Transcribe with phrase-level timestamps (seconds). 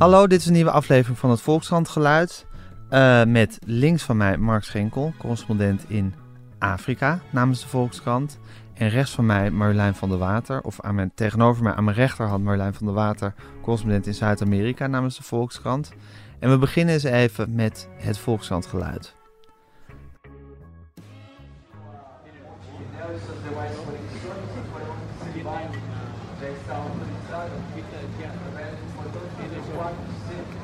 [0.00, 2.46] Hallo, dit is een nieuwe aflevering van het Volkskrant Geluid.
[2.90, 6.14] Uh, met links van mij Mark Schenkel, correspondent in
[6.58, 8.38] Afrika namens de Volkskrant.
[8.74, 11.96] En rechts van mij Marjolein van der Water, of aan mijn, tegenover mij aan mijn
[11.96, 15.92] rechterhand Marjolein van der Water, correspondent in Zuid-Amerika namens de Volkskrant.
[16.38, 19.19] En we beginnen eens even met het Volkskrant Geluid.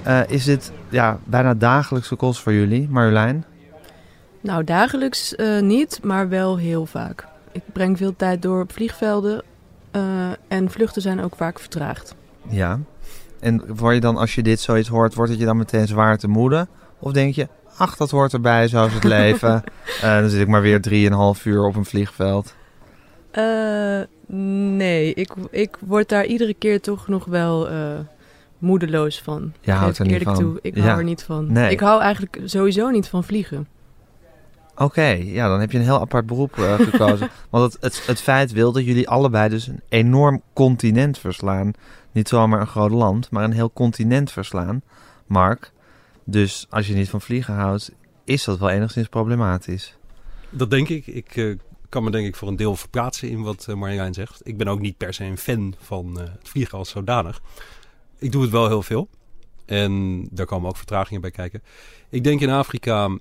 [0.06, 3.44] Uh, is dit ja, bijna dagelijkse kost voor jullie, Marjolein?
[4.40, 7.26] Nou, dagelijks uh, niet, maar wel heel vaak.
[7.52, 9.42] Ik breng veel tijd door op vliegvelden
[9.92, 10.02] uh,
[10.48, 12.14] en vluchten zijn ook vaak vertraagd.
[12.48, 12.78] Ja,
[13.40, 16.18] en word je dan, als je dit zoiets hoort, wordt het je dan meteen zwaar
[16.18, 16.66] te moede?
[16.98, 19.62] Of denk je, ach, dat hoort erbij, zo is het leven.
[20.00, 20.80] dan zit ik maar weer
[21.38, 22.54] 3,5 uur op een vliegveld.
[24.26, 27.68] nee, ik, ik word daar iedere keer toch nog wel
[28.66, 29.52] moedeloos van.
[29.60, 30.34] Je houdt er niet van.
[30.34, 30.58] toe.
[30.62, 31.52] Ik hou er niet van.
[31.52, 31.70] Nee.
[31.70, 33.66] Ik hou eigenlijk sowieso niet van vliegen.
[34.76, 37.30] Oké, ja, dan heb je een heel apart beroep uh, gekozen.
[37.50, 41.72] Want het, het, het feit wil dat jullie allebei dus een enorm continent verslaan.
[42.12, 44.82] Niet zomaar een groot land, maar een heel continent verslaan.
[45.26, 45.72] Mark,
[46.24, 47.92] dus als je niet van vliegen houdt,
[48.24, 49.96] is dat wel enigszins problematisch.
[50.50, 51.06] Dat denk ik.
[51.06, 51.56] Ik uh,
[51.88, 54.40] kan me denk ik voor een deel verplaatsen in wat uh, Marjolein zegt.
[54.44, 57.40] Ik ben ook niet per se een fan van het vliegen als zodanig
[58.18, 59.08] ik doe het wel heel veel.
[59.64, 61.62] En daar komen ook vertragingen bij kijken.
[62.08, 63.18] Ik denk in Afrika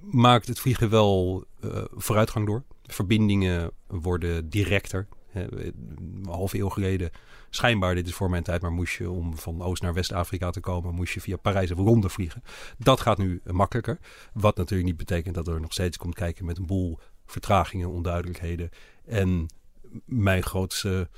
[0.00, 2.62] maakt het vliegen wel uh, vooruitgang door.
[2.82, 5.06] Verbindingen worden directer.
[5.32, 7.10] Een half eeuw geleden,
[7.50, 10.60] schijnbaar, dit is voor mijn tijd, maar moest je om van Oost naar West-Afrika te
[10.60, 12.42] komen, moest je via Parijs of Londen vliegen.
[12.78, 13.98] Dat gaat nu makkelijker.
[14.32, 18.70] Wat natuurlijk niet betekent dat er nog steeds komt kijken met een boel vertragingen, onduidelijkheden.
[19.06, 19.46] En
[20.04, 21.08] mijn grootste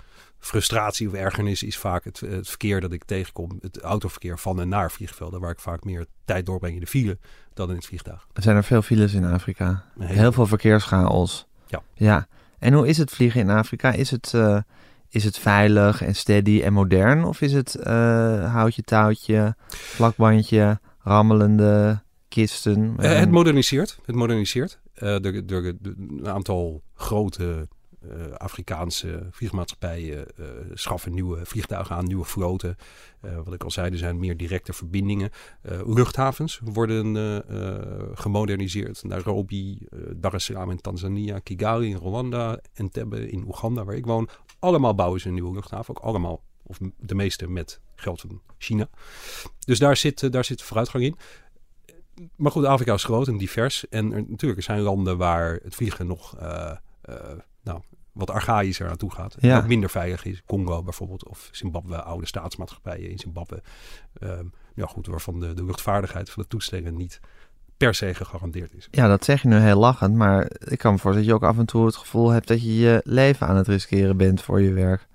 [0.40, 3.58] frustratie of ergernis is vaak het, het, verkeer dat ik tegenkom.
[3.60, 5.40] Het autoverkeer van en naar vliegvelden.
[5.40, 7.18] Waar ik vaak meer tijd doorbreng in de file
[7.54, 8.26] dan in het vliegtuig.
[8.32, 9.84] Er zijn er veel files in Afrika.
[9.98, 11.46] Heel, veel verkeerschaos.
[11.66, 11.82] Ja.
[11.94, 12.26] ja.
[12.58, 13.92] En hoe is het vliegen in Afrika?
[13.92, 14.58] Is het, uh,
[15.08, 17.24] is het veilig en steady en modern?
[17.24, 17.84] Of is het uh,
[18.52, 22.96] houtje touwtje, vlakbandje, rammelende kisten?
[23.00, 23.98] Uh, het moderniseert.
[24.04, 24.78] Het moderniseert.
[24.94, 27.68] er, er, een aantal grote
[28.04, 32.76] uh, Afrikaanse vliegmaatschappijen uh, schaffen nieuwe vliegtuigen aan, nieuwe vloten.
[33.24, 35.30] Uh, wat ik al zei, er zijn meer directe verbindingen.
[35.86, 37.44] luchthavens worden
[38.14, 39.04] gemoderniseerd.
[39.04, 44.28] Nairobi, Dar es Salaam in Tanzania, Kigali in Rwanda, Entebbe in Oeganda, waar ik woon.
[44.58, 45.96] Allemaal bouwen ze een nieuwe luchthaven.
[45.96, 48.88] Ook allemaal, of de meeste met geld van China.
[49.58, 51.16] Dus daar zit, daar zit vooruitgang in
[52.36, 53.88] maar goed, Afrika is groot en divers.
[53.88, 56.36] En er, natuurlijk, er zijn landen waar het vliegen nog
[57.62, 57.80] nou,
[58.12, 59.36] wat archaïscher naartoe gaat.
[59.40, 59.54] Ja.
[59.54, 60.42] Wat minder veilig is.
[60.46, 63.62] Congo bijvoorbeeld, of Zimbabwe, oude staatsmaatschappijen in Zimbabwe.
[64.22, 67.20] Um, ja goed, waarvan de, de luchtvaardigheid van de toestellen niet
[67.76, 68.88] per se gegarandeerd is.
[68.90, 71.50] Ja, dat zeg je nu heel lachend, maar ik kan me voorstellen dat je ook
[71.50, 74.60] af en toe het gevoel hebt dat je je leven aan het riskeren bent voor
[74.60, 75.08] je werk.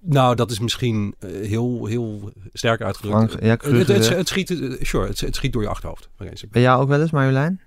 [0.00, 3.36] Nou, dat is misschien uh, heel, heel sterk uitgedrukt.
[3.40, 6.08] ja, het, het, het, schiet, uh, sure, het, het, schiet door je achterhoofd.
[6.50, 7.60] Ben jij ook wel eens, Marjolein?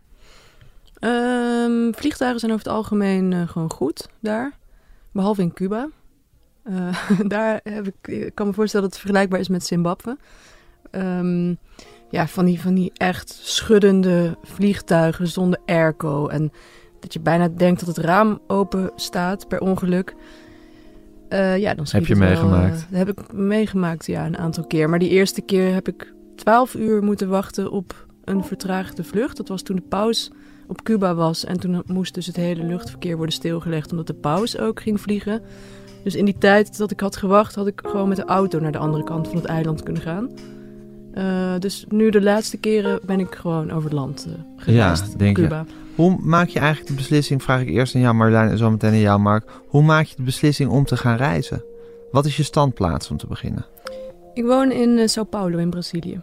[1.05, 4.57] Um, vliegtuigen zijn over het algemeen uh, gewoon goed daar.
[5.11, 5.89] Behalve in Cuba.
[6.63, 6.97] Uh,
[7.27, 10.17] daar heb ik, ik kan me voorstellen dat het vergelijkbaar is met Zimbabwe.
[10.91, 11.57] Um,
[12.09, 16.27] ja, van die, van die echt schuddende vliegtuigen zonder airco.
[16.27, 16.51] En
[16.99, 20.15] dat je bijna denkt dat het raam open staat per ongeluk.
[21.29, 22.85] Uh, ja, dan heb je meegemaakt?
[22.91, 24.89] heb ik meegemaakt, ja, een aantal keer.
[24.89, 29.37] Maar die eerste keer heb ik twaalf uur moeten wachten op een vertraagde vlucht.
[29.37, 30.31] Dat was toen de pauze
[30.67, 31.45] op Cuba was.
[31.45, 35.41] En toen moest dus het hele luchtverkeer worden stilgelegd omdat de paus ook ging vliegen.
[36.03, 38.71] Dus in die tijd dat ik had gewacht, had ik gewoon met de auto naar
[38.71, 40.29] de andere kant van het eiland kunnen gaan.
[41.13, 45.11] Uh, dus nu de laatste keren ben ik gewoon over het land uh, gereisd.
[45.11, 45.65] Ja, denk Cuba.
[45.67, 45.73] Je.
[45.95, 48.91] Hoe maak je eigenlijk de beslissing, vraag ik eerst aan jou Marjolein en zo meteen
[48.91, 49.49] aan jou Mark.
[49.67, 51.63] Hoe maak je de beslissing om te gaan reizen?
[52.11, 53.65] Wat is je standplaats om te beginnen?
[54.33, 56.21] Ik woon in uh, Sao Paulo in Brazilië.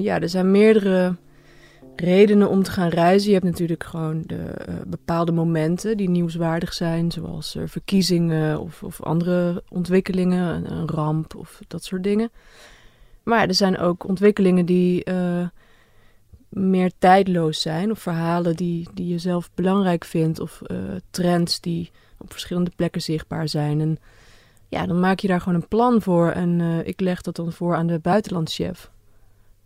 [0.00, 1.16] ja, er zijn meerdere
[1.96, 3.28] redenen om te gaan reizen.
[3.28, 8.82] Je hebt natuurlijk gewoon de uh, bepaalde momenten die nieuwswaardig zijn, zoals uh, verkiezingen of,
[8.82, 12.30] of, andere ontwikkelingen, een, ramp of dat soort dingen.
[13.22, 15.46] Maar er zijn ook ontwikkelingen die uh,
[16.48, 20.62] meer tijdloos zijn, of verhalen die, die je zelf belangrijk vindt, of
[21.10, 23.80] trends die op verschillende plekken zichtbaar zijn.
[23.80, 23.98] En
[24.68, 27.74] ja, dan maak je daar gewoon een plan voor en ik leg dat dan voor
[27.74, 28.90] aan de buitenlandschef.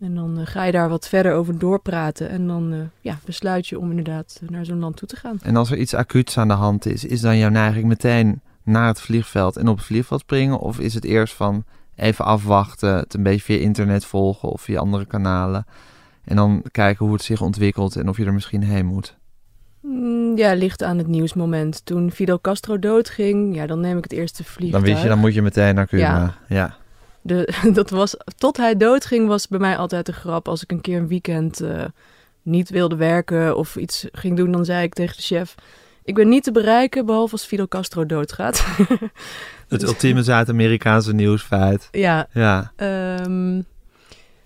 [0.05, 2.29] En dan uh, ga je daar wat verder over doorpraten.
[2.29, 5.39] En dan uh, ja, besluit je om inderdaad naar zo'n land toe te gaan.
[5.43, 8.87] En als er iets acuuts aan de hand is, is dan jouw neiging meteen naar
[8.87, 10.59] het vliegveld en op het vliegveld springen?
[10.59, 11.65] Of is het eerst van,
[11.97, 15.67] even afwachten, het een beetje via internet volgen of via andere kanalen.
[16.25, 19.17] En dan kijken hoe het zich ontwikkelt en of je er misschien heen moet.
[19.81, 21.85] Mm, Ja, ligt aan het nieuwsmoment.
[21.85, 24.85] Toen Fidel Castro doodging, ja, dan neem ik het eerste vliegtuig.
[24.85, 26.03] Dan wist je, dan moet je meteen naar Cuba.
[26.03, 26.35] Ja.
[26.49, 26.77] ja.
[27.25, 30.49] De, dat was, tot hij doodging was bij mij altijd een grap.
[30.49, 31.85] Als ik een keer een weekend eh,
[32.43, 35.55] niet wilde werken of iets ging doen, dan zei ik tegen de chef...
[36.07, 38.67] Ik ben niet te bereiken, behalve als Fidel Castro doodgaat.
[39.69, 41.89] Het ultieme Zuid-Amerikaanse nieuwsfeit.
[41.93, 42.73] ja, Ja.
[42.77, 43.61] ehm,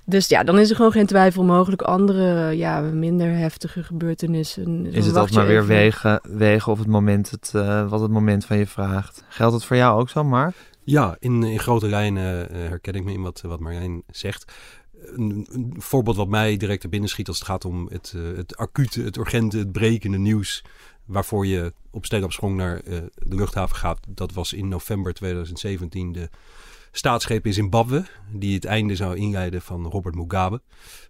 [0.05, 1.83] dus ja, dan is er gewoon geen twijfel mogelijk.
[1.83, 4.87] Andere, ja, minder heftige gebeurtenissen.
[4.93, 5.69] Is het altijd maar weer even.
[5.69, 9.25] wegen, wegen of het moment het, eh, wat het moment van je vraagt.
[9.29, 10.55] Geldt het voor jou ook zo, Mark?
[10.91, 14.53] Ja, in, in grote lijnen eh, herken ik me in wat, wat Marijn zegt.
[14.93, 15.47] Een,
[15.79, 19.03] voorbeeld wat mij direct er binnen schiet als het gaat om het, eh, het acute,
[19.03, 20.65] het urgente, het brekende nieuws.
[21.05, 24.01] Waarvoor je op steen op sprong naar eh, de luchthaven gaat.
[24.09, 26.29] Dat was in november 2017 de
[26.93, 28.05] staatsgreep in Zimbabwe.
[28.33, 30.63] Die het einde zou inleiden van Robert Mugabe.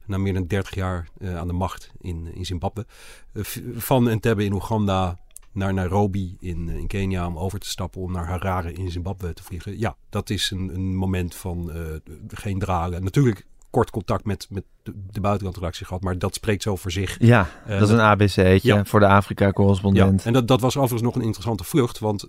[0.06, 2.86] Na meer dan 30 jaar aan de macht in, in Zimbabwe.
[3.34, 5.18] V- van Entebbe in Oeganda
[5.58, 9.32] naar Nairobi in, eh, in Kenia om over te stappen om naar Harare in Zimbabwe
[9.32, 9.78] te vliegen.
[9.78, 11.80] Ja, dat is een, een moment van eh,
[12.28, 13.04] geen dralen.
[13.04, 17.16] Natuurlijk kort contact met, met de, de buitenlandredactie gehad, maar dat spreekt zo voor zich.
[17.18, 18.84] Ja, Eh, dat is een ABC'tje Ja.
[18.84, 20.20] voor de Afrika-correspondent.
[20.20, 22.28] Ja, en dat, dat was overigens nog een interessante vlucht, want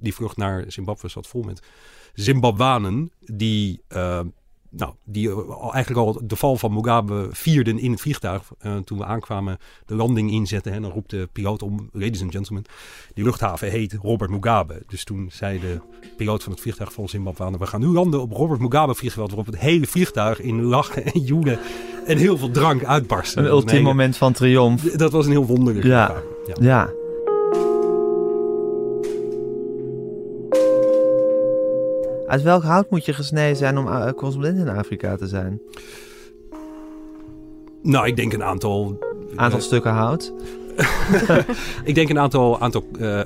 [0.00, 1.62] die vlucht naar Zimbabwe zat vol met
[2.14, 3.82] Zimbabwanen die,
[4.76, 8.42] nou, die al, eigenlijk al de val van Mugabe vierden in het vliegtuig.
[8.58, 12.32] Eh, toen we aankwamen, de landing inzetten, en dan roept de piloot om, ladies and
[12.32, 12.64] gentlemen,
[13.14, 14.82] die luchthaven heet Robert Mugabe.
[14.86, 15.80] Dus toen zei de
[16.16, 19.46] piloot van het vliegtuig vol Zimbabwanen, we gaan nu landen op Robert Mugabe vliegveld, waarop
[19.46, 21.58] het hele vliegtuig in lachen en joelen
[22.06, 23.40] en heel veel drank uitbarstte.
[23.40, 24.82] Een ultiem moment van triomf.
[24.82, 25.46] Dat was een heel
[25.84, 26.08] Ja.
[26.08, 26.24] ervaring.
[26.46, 26.54] Ja.
[26.60, 27.05] Ja.
[32.26, 35.60] Uit welk hout moet je gesneden zijn om eh, correspondent in Afrika te zijn?
[37.82, 38.98] Nou, ik denk een aantal.
[39.36, 40.32] Aantal eh, stukken hout?
[41.84, 43.20] ik denk een aantal, aantal eh,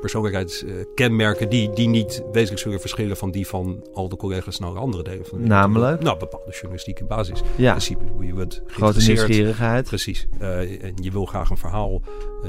[0.00, 5.02] persoonlijkheidskenmerken die, die niet wezenlijk zullen verschillen van die van al de collega's naar andere
[5.02, 5.60] delen van de wereld.
[5.60, 6.02] Namelijk?
[6.02, 7.42] Nou, bepaalde journalistieke basis.
[7.56, 9.86] Ja, Principe, hoe je bent grote nieuwsgierigheid.
[9.86, 10.26] Precies.
[10.38, 12.02] En je wil graag een verhaal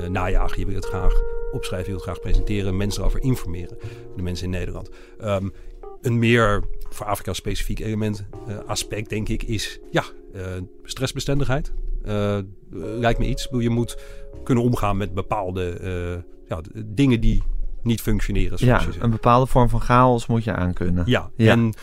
[0.09, 0.59] najagen.
[0.59, 1.13] Je wil het graag
[1.51, 1.87] opschrijven.
[1.89, 2.77] Je het graag presenteren.
[2.77, 3.77] Mensen erover informeren.
[4.15, 4.89] De mensen in Nederland.
[5.19, 5.49] Ehm,
[6.01, 10.03] een meer voor Afrika specifiek element, eh, aspect denk ik, is ja,
[10.33, 10.45] eh,
[10.83, 11.73] stressbestendigheid.
[12.03, 12.37] Eh,
[12.71, 13.47] lijkt me iets.
[13.51, 13.97] Je moet
[14.43, 17.43] kunnen omgaan met bepaalde ja, dingen die
[17.81, 18.57] niet functioneren.
[18.59, 21.03] Zoals Ja, een bepaalde vorm van chaos moet je aankunnen.
[21.07, 21.51] Ja, Ja.
[21.51, 21.73] en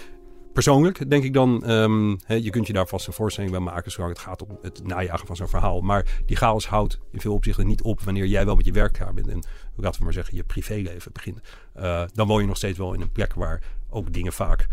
[0.54, 2.08] persoonlijk denk ik dan, ehm,
[2.42, 5.26] je kunt je daar vast een voorstelling bij maken zolang het gaat om het najagen
[5.26, 5.80] van zo'n verhaal.
[5.80, 8.92] Maar die chaos houdt in veel opzichten niet op wanneer jij wel met je werk
[8.92, 9.44] klaar bent en
[9.76, 11.40] laten we maar zeggen je privéleven begint.
[11.72, 14.66] Eh, dan woon je nog steeds wel in een plek waar ook dingen vaak,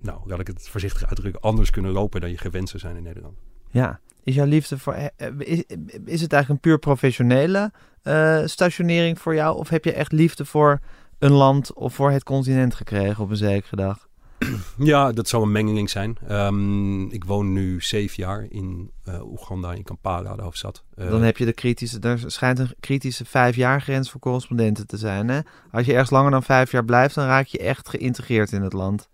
[0.00, 3.02] nou laat ik het voorzichtig uitdrukken, anders kunnen lopen dan je gewend zou zijn in
[3.02, 3.36] Nederland.
[3.70, 4.00] Ja.
[4.24, 4.92] Is jouw liefde voor.
[4.92, 5.32] eh, eh,
[6.04, 7.72] Is, het eigenlijk een puur professionele
[8.44, 9.56] stationering voor jou?
[9.56, 10.80] Of heb je echt liefde voor
[11.18, 14.08] een land of voor het continent gekregen op een zekere dag?
[14.78, 16.16] Ja, dat zal een mengeling zijn.
[16.28, 20.84] Ehm, ik woon nu zeven jaar in eh, Oeganda, in Kampala, de hoofdstad.
[20.94, 22.00] Eh, Dan heb je de kritische.
[22.00, 25.28] Er schijnt een kritische vijf jaar grens voor correspondenten te zijn.
[25.28, 25.40] Hè?
[25.70, 28.72] Als je ergens langer dan vijf jaar blijft, dan raak je echt geïntegreerd in het
[28.72, 29.08] land.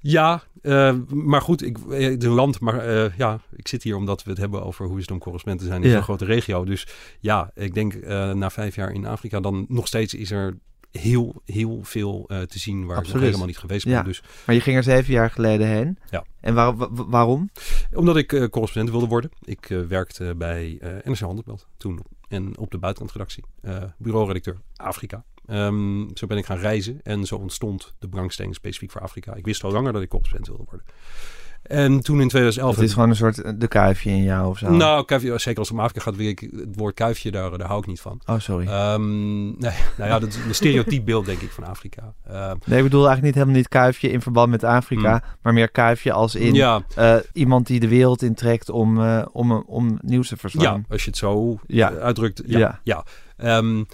[0.00, 4.38] Ja, eh, maar goed, ik, een land, maar ja, ik zit hier omdat we het
[4.38, 5.94] hebben over hoe is het om correspondent te zijn in Ja.
[5.94, 6.64] zo'n grote regio.
[6.64, 6.86] Dus
[7.20, 10.56] ja, ik denk na vijf jaar in Afrika, dan nog steeds is er
[10.90, 13.94] heel, heel veel eh, te zien waar ik nog helemaal niet geweest ben.
[13.94, 14.02] Ja.
[14.02, 15.98] Dus Maar je ging er zeven jaar geleden heen.
[16.10, 16.24] Ja.
[16.40, 17.50] En waar, wa- wa- waarom?
[17.94, 19.30] omdat ik eh, correspondent wilde worden.
[19.44, 23.44] Ik eh, werkte bij NRC Handelsblad toen en op de buitenlandredactie.
[23.98, 25.24] bureauredacteur Afrika.
[25.46, 29.34] Ehm, zo ben ik gaan reizen en zo ontstond de belangstelling specifiek voor Afrika.
[29.34, 30.86] Ik wist al langer dat ik correspondent wilde worden.
[31.68, 32.74] En toen in 2011...
[32.76, 34.70] Het is gewoon een soort eh, de kuifje in jou of zo.
[34.70, 37.66] Nou, kuifje, zeker als het om Afrika gaat, wil ik het woord kuifje, daar, daar
[37.66, 38.20] hou ik niet van.
[38.26, 38.66] Oh, sorry.
[38.66, 42.14] Ehm, nee, nou ja, dat is een stereotyp beeld, denk ik, van Afrika.
[42.26, 45.70] Ehm, nee, ik bedoel eigenlijk niet helemaal niet kuifje in verband met Afrika, maar meer
[45.70, 46.54] kuifje als in Hmm.
[46.56, 50.84] ja, eh, iemand die de wereld intrekt om, eh, om, om nieuws te ja, verslaan.
[50.88, 51.92] als je het zo Ja.
[51.92, 52.42] uitdrukt.
[52.46, 52.80] Ja, Ja.
[52.82, 53.04] ja.
[53.36, 53.84] Ehm,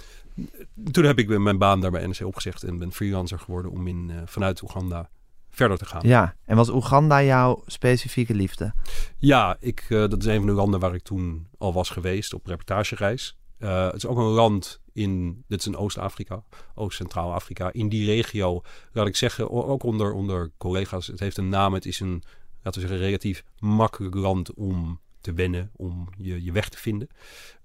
[0.91, 4.11] toen heb ik mijn baan daar bij NRC opgezegd en ben freelancer geworden om in,
[4.25, 5.09] vanuit Oeganda
[5.55, 6.07] verder te gaan.
[6.07, 8.73] Ja, en was Oeganda jouw specifieke liefde?
[9.17, 12.33] Ja, ik, eh, dat is een van de landen waar ik toen al was geweest
[12.33, 13.37] op reportagereis.
[13.57, 16.43] Eh, het is ook een land in, dit is in Oost-Afrika,
[16.75, 17.73] Oost-Centraal-Afrika.
[17.73, 21.73] In die regio, laat ik zeggen, ook onder, onder collega's, het heeft een naam.
[21.73, 22.23] Het is een,
[22.61, 27.07] laten we zeggen, relatief makkelijk land om te wennen, om je, je weg te vinden.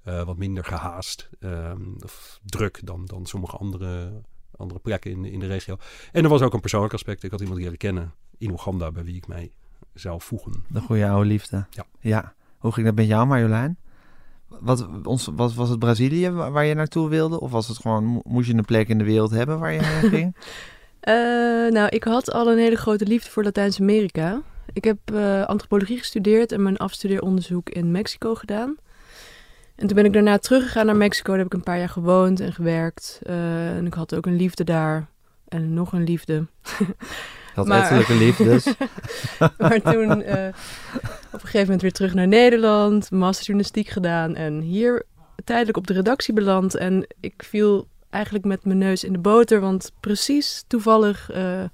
[0.03, 4.23] Eh, wat minder gehaast ehm, of druk dan, dan sommige andere,
[4.61, 5.77] andere plekken in, in de regio.
[6.13, 7.23] En er was ook een persoonlijk aspect.
[7.23, 9.51] Ik had iemand leren kennen in Oeganda bij wie ik mij
[9.95, 10.53] zou voegen.
[10.69, 11.67] De goede oude liefde.
[11.71, 11.85] Ja.
[12.01, 12.35] ja.
[12.59, 13.77] Hoe ging dat met jou, Marjolein?
[14.49, 17.41] Wat, ons, was, was het Brazilië wa- waar je naartoe wilde?
[17.41, 19.83] Of was het gewoon, mo- moest je een plek in de wereld hebben waar je
[19.85, 20.37] heen ging?
[21.01, 21.15] Eh,
[21.73, 24.43] nou, ik had al een hele grote liefde voor Latijns-Amerika.
[24.73, 28.77] Ik heb eh, antropologie gestudeerd en mijn afstudeeronderzoek in Mexico gedaan.
[29.81, 31.31] En toen ben ik daarna teruggegaan naar Mexico.
[31.31, 33.21] Daar heb ik een paar jaar gewoond en gewerkt.
[33.23, 35.07] Eh, en ik had ook een liefde daar.
[35.49, 36.47] En nog een liefde.
[37.55, 38.75] Had Maar- ettelijke liefdes.
[39.59, 40.47] maar toen eh,
[41.27, 43.11] op een gegeven moment weer terug naar Nederland.
[43.11, 44.35] Masterjournalistiek gedaan.
[44.35, 45.05] En hier
[45.45, 46.75] tijdelijk op de redactie beland.
[46.75, 49.61] En ik viel eigenlijk met mijn neus in de boter.
[49.61, 51.65] Want precies toevallig eh,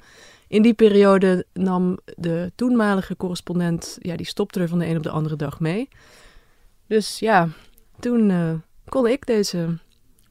[0.49, 3.97] in die periode nam de toenmalige correspondent...
[4.01, 5.89] Ja, die stopte er van de een op de andere dag mee.
[6.87, 7.49] Dus ja,
[8.01, 8.53] toen eh,
[8.89, 9.79] kon ik deze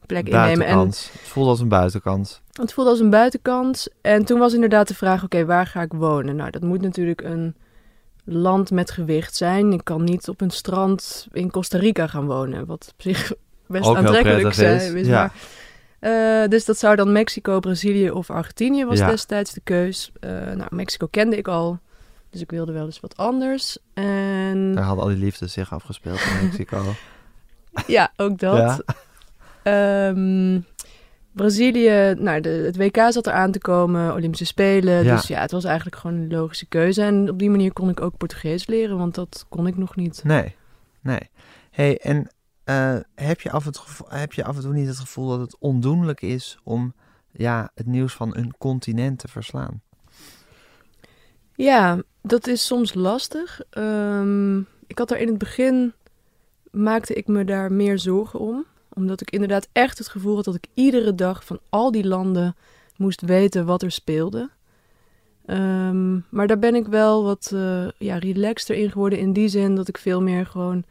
[0.06, 0.66] plek innemen.
[0.66, 0.78] En.
[0.78, 2.40] Het voelde als een buitenkans.
[2.52, 3.88] het voelde als een buitenkant.
[4.00, 6.36] En toen was inderdaad de vraag, oké, waar ga ik wonen?
[6.36, 7.54] Nou, dat moet natuurlijk een
[8.24, 9.72] land met gewicht zijn.
[9.72, 12.66] Ik kan niet op een strand in Costa Rica gaan wonen.
[12.66, 13.32] Wat op zich
[13.66, 15.32] best Ook aantrekkelijk zijn, is, ja.
[16.00, 19.10] Maar, eh, dus dat zou dan Mexico, Brazilië of Argentinië was Ja.
[19.10, 20.12] destijds de keus.
[20.20, 21.78] Eh, nou, Mexico kende ik al.
[22.30, 23.78] Dus ik wilde wel eens wat anders.
[23.94, 26.82] En Daar hadden al die liefdes zich afgespeeld in Mexico.
[27.86, 28.56] ja, ook dat.
[28.56, 28.94] Ja.
[29.62, 30.60] Ehm,
[31.32, 35.04] Brazilië, nou, de, het WK zat er aan te komen, Olympische Spelen.
[35.04, 35.14] Ja.
[35.14, 37.02] Dus ja, het was eigenlijk gewoon een logische keuze.
[37.02, 40.24] En op die manier kon ik ook Portugees leren, want dat kon ik nog niet.
[40.24, 40.54] Nee,
[41.00, 41.30] nee.
[41.70, 42.30] hey, en
[42.64, 45.40] eh, heb, je af en toe, heb je af en toe niet het gevoel dat
[45.40, 46.94] het ondoenlijk is om
[47.32, 49.82] ja, het nieuws van een continent te verslaan?
[51.54, 53.60] Ja, dat is soms lastig.
[53.70, 55.92] Ehm, ik had er in het begin,
[56.76, 58.64] maakte ik me daar meer zorgen om.
[58.94, 62.56] Omdat ik inderdaad echt het gevoel had dat ik iedere dag van al die landen
[62.96, 64.50] moest weten wat er speelde.
[65.46, 69.74] Ehm, maar daar ben ik wel wat eh ja, relaxter in geworden in die zin
[69.74, 70.84] dat ik veel meer gewoon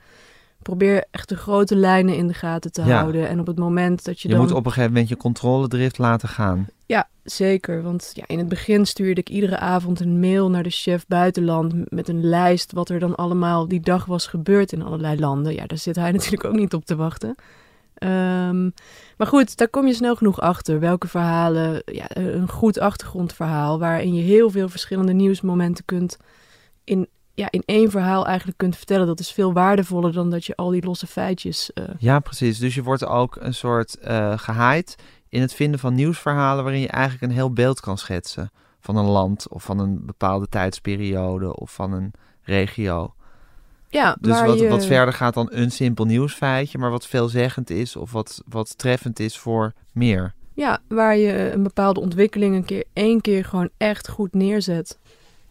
[0.65, 2.99] probeer echt de grote lijnen in de gaten te Ja.
[2.99, 3.27] houden.
[3.27, 4.43] En op het moment dat je, Je, dan...
[4.43, 6.67] moet op een gegeven moment je controledrift laten gaan.
[6.85, 7.81] Ja, zeker.
[7.81, 11.91] Want ja, in het begin stuurde ik iedere avond een mail naar de chef buitenland
[11.91, 15.53] met een lijst wat er dan allemaal die dag was gebeurd in allerlei landen.
[15.53, 17.35] Ja, daar zit hij natuurlijk ook niet op te wachten.
[17.93, 18.63] Ehm,
[19.17, 20.79] maar goed, daar kom je snel genoeg achter.
[20.79, 26.17] Welke verhalen, ja, een goed achtergrondverhaal waarin je heel veel verschillende nieuwsmomenten kunt
[26.83, 29.07] in, ja, in één verhaal eigenlijk kunt vertellen.
[29.07, 31.73] Dat is veel waardevoller dan dat je al die losse feitjes.
[31.73, 32.57] eh, Ja, precies.
[32.59, 34.95] Dus je wordt ook een soort eh gehaaid
[35.29, 39.05] in het vinden van nieuwsverhalen waarin je eigenlijk een heel beeld kan schetsen van een
[39.05, 42.11] land of van een bepaalde tijdsperiode of van een
[42.41, 43.13] regio.
[43.89, 44.67] ja, Dus wat, je...
[44.69, 49.19] wat verder gaat dan een simpel nieuwsfeitje, maar wat veelzeggend is of wat, wat treffend
[49.19, 50.33] is voor meer.
[50.53, 54.97] Ja, waar je een bepaalde ontwikkeling een keer één keer gewoon echt goed neerzet.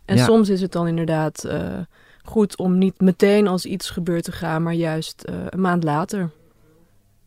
[0.04, 0.25] En Ja.
[0.25, 1.78] soms is het dan inderdaad eh,
[2.23, 6.30] goed om niet meteen als iets gebeurt te gaan, maar juist eh, een maand later.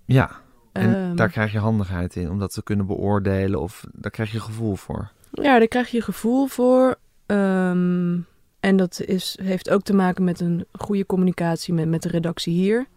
[0.06, 0.32] Ja,
[0.72, 4.32] en Ehm, daar krijg je handigheid in om dat te kunnen beoordelen of daar krijg
[4.32, 5.12] je gevoel voor.
[5.32, 6.96] Ja, daar krijg je gevoel voor.
[7.26, 8.18] Ehm,
[8.60, 12.54] en dat is, heeft ook te maken met een goede communicatie met, met de redactie
[12.54, 12.88] hier.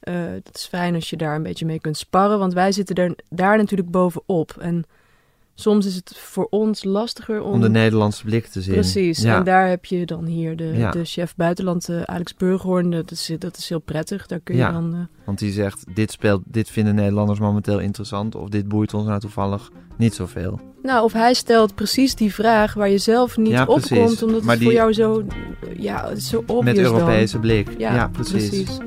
[0.00, 2.94] Eh het is fijn als je daar een beetje mee kunt sparren, want wij zitten
[2.96, 4.56] er, daar natuurlijk bovenop.
[4.60, 4.84] En
[5.60, 7.52] soms is het voor ons lastiger om...
[7.52, 8.74] Om de Nederlandse blik te zien.
[8.74, 9.36] Precies, Ja.
[9.36, 10.90] en daar heb je dan hier de, Ja.
[10.90, 12.90] de chef buitenland, eh, Alex Burghoorn.
[12.90, 14.26] Dat is, dat is heel prettig.
[14.26, 14.72] Daar kun je Ja.
[14.72, 14.94] dan...
[14.94, 19.06] eh, Want die zegt, dit, speelt, dit vinden Nederlanders momenteel interessant of dit boeit ons
[19.06, 20.60] nou toevallig niet zoveel.
[20.82, 24.54] nou, of hij stelt precies die vraag waar je zelf niet op komt, omdat Maar
[24.54, 25.24] het voor jou zo,
[25.76, 26.84] ja, zo obvious Met dan.
[26.84, 27.68] Europese blik.
[27.78, 28.48] Ja, Ja, precies.
[28.48, 28.78] precies.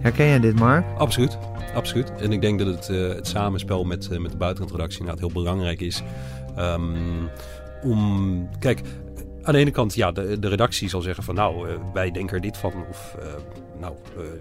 [0.00, 0.84] Herken jij dit, Mark?
[0.98, 1.38] Absoluut,
[1.74, 2.12] absoluut.
[2.16, 5.42] En ik denk dat het, eh, het samenspel met, eh, met de buitenlandredactie inderdaad heel
[5.42, 6.02] belangrijk is.
[6.56, 6.96] Ehm,
[7.82, 8.80] om, kijk,
[9.42, 12.34] aan de ene kant, ja, de, de redactie zal zeggen van nou, eh, wij denken
[12.36, 12.72] er dit van.
[12.88, 13.16] Of
[13.80, 13.94] nou,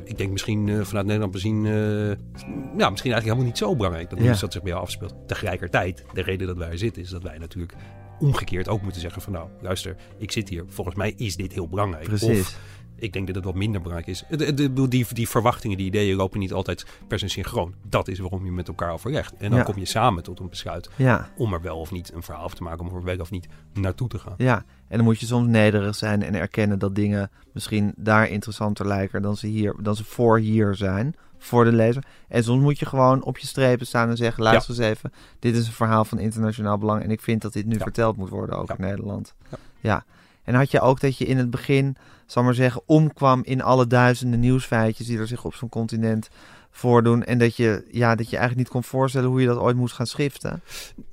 [0.04, 4.26] ik denk misschien vanuit Nederland bezien, ja, misschien eigenlijk helemaal niet zo belangrijk dat Ja.
[4.26, 5.16] nieuws dat zich bij jou afspeelt.
[5.28, 7.74] Tegelijkertijd, de reden dat wij er zitten is dat wij natuurlijk
[8.20, 11.68] omgekeerd ook moeten zeggen van nou, luister, ik zit hier, volgens mij is dit heel
[11.68, 12.04] belangrijk.
[12.04, 12.40] Precies.
[12.40, 12.60] Of
[13.00, 14.24] ik denk dat het wat minder belangrijk is.
[14.54, 17.74] De, die, die verwachtingen, die ideeën lopen niet altijd per se synchroon.
[17.90, 19.34] Dat is waarom je met elkaar overlegt.
[19.38, 19.64] En dan Ja.
[19.66, 22.58] kom je samen tot een besluit Ja, om er wel of niet een verhaal over
[22.58, 24.34] te maken, om er wel of niet naartoe te gaan.
[24.38, 24.64] ja.
[24.88, 29.22] En dan moet je soms nederig zijn en erkennen dat dingen misschien daar interessanter lijken
[29.22, 32.04] dan ze, hier, dan ze voor hier zijn, voor de lezer.
[32.28, 35.56] En soms moet je gewoon op je strepen staan en zeggen, luister eens even, dit
[35.56, 38.58] is een verhaal van internationaal belang en ik vind dat dit nu verteld moet worden,
[38.58, 38.76] ook Ja.
[38.78, 39.34] in Nederland.
[39.80, 40.06] Ja.
[40.44, 43.88] En had je ook dat je in het begin, zal maar zeggen, omkwam in alle
[43.88, 46.30] duizenden nieuwsfeitjes die er zich op zo'n continent
[46.72, 47.24] voordoen.
[47.24, 49.94] En dat je, ja, dat je eigenlijk niet kon voorstellen hoe je dat ooit moest
[49.94, 50.62] gaan schriften.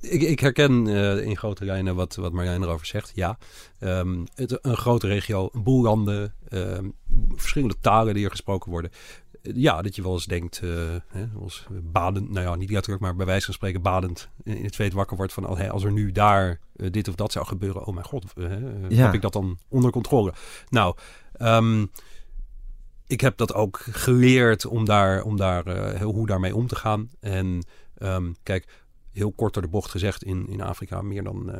[0.01, 3.11] Ik, ik herken uh, in grote lijnen wat, wat Marijn erover zegt.
[3.15, 3.37] Ja,
[3.79, 6.93] um, het, een grote regio, een boel landen, um,
[7.35, 8.91] verschillende talen die er gesproken worden
[9.53, 13.15] ja, dat je wel eens denkt, uh, hè, als badend, nou ja, niet letterlijk, maar
[13.15, 16.11] bij wijze van spreken badend in het zweet wakker wordt van, oh, als er nu
[16.11, 18.51] daar uh, dit of dat zou gebeuren, oh mijn god, uh,
[18.89, 19.05] ja.
[19.05, 20.33] heb ik dat dan onder controle?
[20.69, 20.95] Nou,
[21.41, 21.91] um,
[23.07, 27.09] ik heb dat ook geleerd om daar, om daar hoe daarmee om te gaan.
[27.19, 27.65] En
[27.97, 28.67] um, kijk,
[29.11, 31.51] heel kort door de bocht gezegd, in, in Afrika meer dan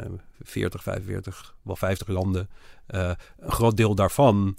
[0.41, 2.49] 40, 45, wel 50 landen.
[2.87, 4.57] een groot deel daarvan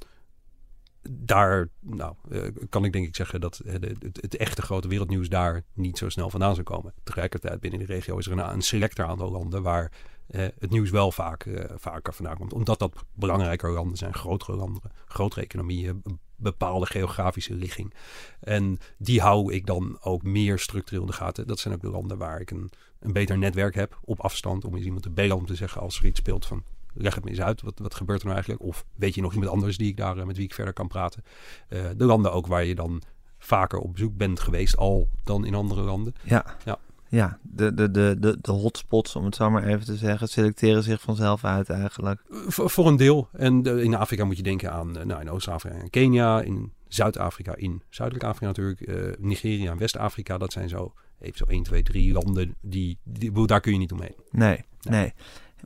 [1.10, 5.28] daar nou, uh, kan ik denk ik zeggen dat het, het, het, echte grote wereldnieuws
[5.28, 6.94] daar niet zo snel vandaan zou komen.
[7.02, 9.92] Tegelijkertijd binnen de regio is er een, een selecter aantal landen waar
[10.30, 12.52] uh, het nieuws wel vaak, uh, vaker vandaan komt.
[12.52, 16.02] Omdat dat belangrijker landen zijn, grotere landen, grotere economieën,
[16.36, 17.94] bepaalde geografische ligging.
[18.40, 21.46] En die hou ik dan ook meer structureel in de gaten.
[21.46, 24.74] Dat zijn ook de landen waar ik een, een beter netwerk heb op afstand om
[24.74, 26.64] eens iemand te bellen om te zeggen als er iets speelt van
[27.02, 27.62] leg het me eens uit.
[27.62, 28.68] Wat, wat gebeurt er nou eigenlijk?
[28.68, 30.88] Of weet je nog iemand anders die ik daar, eh, met wie ik verder kan
[30.88, 31.24] praten?
[31.68, 33.02] Uh, de landen ook waar je dan
[33.38, 36.14] vaker op bezoek bent geweest, al dan in andere landen.
[36.22, 36.44] Ja.
[36.64, 36.78] ja.
[37.10, 40.82] Ja, de, de, de, de, de hotspots, om het zo maar even te zeggen, selecteren
[40.82, 42.22] zich vanzelf uit eigenlijk.
[42.28, 43.28] Voor, voor een deel.
[43.32, 47.82] En in Afrika moet je denken aan, nou in Oost-Afrika en Kenia, in Zuid-Afrika, in
[47.90, 50.38] Zuidelijk Afrika natuurlijk, uh, Nigeria en West-Afrika.
[50.38, 53.92] Dat zijn zo, even zo 1, 2, 3 landen, die, die, daar kun je niet
[53.92, 54.16] omheen.
[54.30, 55.12] Nee, nee.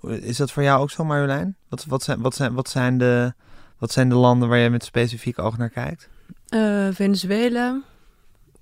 [0.00, 1.56] Is dat voor jou ook zo, Marjolein?
[1.68, 3.32] Wat, wat, zijn, wat, zijn, wat, zijn de,
[3.78, 6.08] wat zijn de landen waar jij met specifiek oog naar kijkt?
[6.54, 7.80] Uh, Venezuela,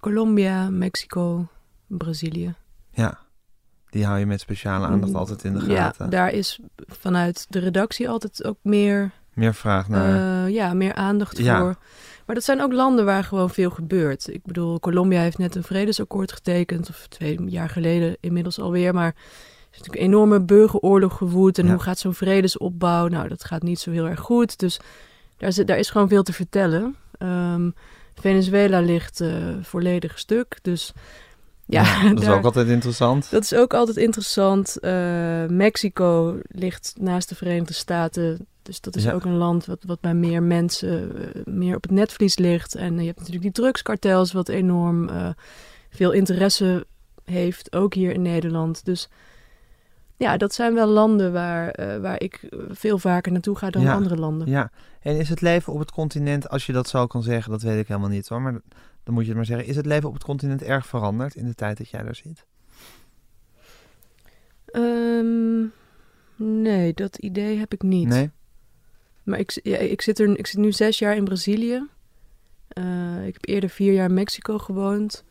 [0.01, 1.49] Colombia, Mexico,
[1.87, 2.55] Brazilië.
[2.91, 3.19] Ja,
[3.91, 6.05] die hou je met speciale aandacht mm, altijd in de gaten.
[6.05, 9.11] Ja, daar is vanuit de redactie altijd ook meer...
[9.35, 10.45] Meer vraag naar.
[10.47, 11.61] Uh, ja, meer aandacht ja.
[11.61, 11.77] voor.
[12.27, 14.29] Maar dat zijn ook landen waar gewoon veel gebeurt.
[14.29, 18.95] Ik bedoel, Colombia heeft net een vredesakkoord getekend, of twee jaar geleden inmiddels alweer.
[18.95, 19.15] Maar
[19.71, 21.59] is natuurlijk een enorme burgeroorlog gewoed.
[21.59, 23.07] En hoe gaat zo'n vredesopbouw?
[23.07, 24.59] Nou, dat gaat niet zo heel erg goed.
[24.59, 24.81] Dus
[25.37, 26.97] daar is, daar is gewoon veel te vertellen.
[27.19, 27.75] Um,
[28.15, 30.59] Venezuela ligt uh, volledig stuk.
[30.63, 30.93] Dus
[31.67, 33.31] ja, dat is ook altijd interessant.
[33.31, 34.77] Dat is ook altijd interessant.
[34.81, 38.47] Uh, Mexico ligt naast de Verenigde Staten.
[38.63, 41.91] Dus dat is ook een land wat, wat bij meer mensen uh, meer op het
[41.91, 42.75] netvlies ligt.
[42.75, 45.11] En je hebt natuurlijk die drugskartels, wat enorm
[45.91, 46.87] veel interesse
[47.25, 48.85] heeft, ook hier in Nederland.
[48.85, 49.09] Dus
[50.21, 54.17] ja, dat zijn wel landen waar, uh, waar ik veel vaker naartoe ga dan andere
[54.17, 54.49] landen.
[54.49, 57.63] Ja, en is het leven op het continent, als je dat zo kan zeggen, dat
[57.63, 58.61] weet ik helemaal niet hoor, maar
[59.03, 59.67] dan moet je het maar zeggen.
[59.67, 62.45] Is het leven op het continent erg veranderd in de tijd dat jij daar zit?
[64.73, 65.73] Um,
[66.37, 68.09] nee, dat idee heb ik niet.
[68.09, 68.31] Nee?
[69.23, 71.87] Maar ik, ja, ik, zit, er, ik zit nu zes jaar in Brazilië.
[72.79, 75.25] Uh, ik heb eerder vier jaar in Mexico gewoond.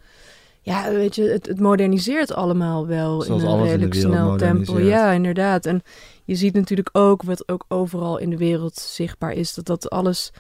[0.62, 4.80] Ja, weet je, het, het moderniseert allemaal wel Zoals in een redelijk snel tempo.
[4.80, 5.66] Ja, inderdaad.
[5.66, 5.82] En
[6.26, 10.32] je ziet natuurlijk ook wat ook overal in de wereld zichtbaar is, dat dat alles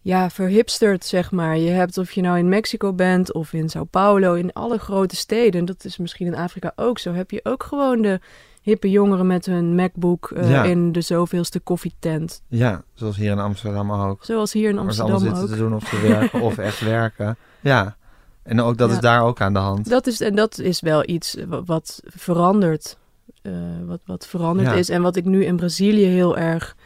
[0.00, 1.58] ja, verhipstert, zeg maar.
[1.58, 5.16] Je hebt of je nou in Mexico bent of in Sao Paulo, in alle grote
[5.16, 8.20] steden, dat is misschien in Afrika ook zo, heb je ook gewoon de
[8.62, 12.42] hippe jongeren met hun MacBook uh, in de zoveelste koffietent.
[12.48, 14.24] Ja, zoals hier in Amsterdam ook.
[14.24, 15.20] Zoals hier in Amsterdam ook.
[15.20, 17.36] zitten te doen of te werken of echt werken.
[17.60, 17.96] Ja.
[18.42, 19.88] En ook dat is daar ook aan de hand.
[19.88, 22.98] Dat is, en dat is wel iets wat verandert.
[23.42, 23.52] Uh,
[23.84, 24.88] wat, wat veranderd is.
[24.88, 26.76] En wat ik nu in Brazilië heel erg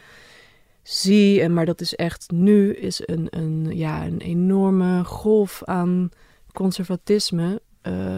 [0.83, 6.09] zie, en maar dat is echt nu, is een, een, ja, een enorme golf aan
[6.53, 7.61] conservatisme.
[7.83, 8.17] Uh,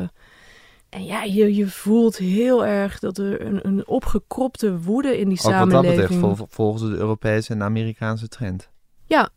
[0.89, 5.37] en ja, je, je voelt heel erg dat er een, een opgekropte woede in die
[5.37, 5.97] ook samenleving...
[5.97, 8.69] Wat dat betreft, volgens de Europese en Amerikaanse trend.
[9.05, 9.29] Ja,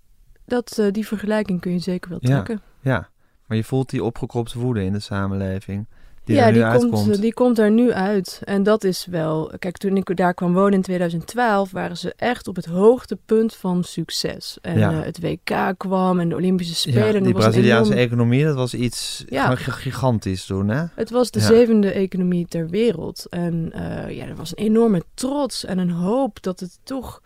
[0.44, 2.60] dat, uh, die vergelijking kun je zeker wel trekken.
[2.80, 3.08] Ja, ja.
[3.50, 5.86] Maar je voelt die opgekropte woede in de samenleving.
[6.24, 6.92] Die ja, er nu die, uitkomt.
[6.92, 8.40] komt, die komt er nu uit.
[8.44, 9.52] En dat is wel.
[9.58, 13.84] Kijk, toen ik daar kwam wonen in 2012, waren ze echt op het hoogtepunt van
[13.84, 14.58] succes.
[14.62, 14.92] En Ja.
[14.92, 17.12] eh, het WK kwam en de Olympische Spelen.
[17.14, 19.54] Ja, die Braziliaanse enorm- economie, dat was iets Ja.
[19.56, 20.84] gigantisch toen, hè?
[20.94, 23.26] Het was de zevende economie ter wereld.
[23.30, 27.22] En eh, ja, er was een enorme trots en een hoop dat het toch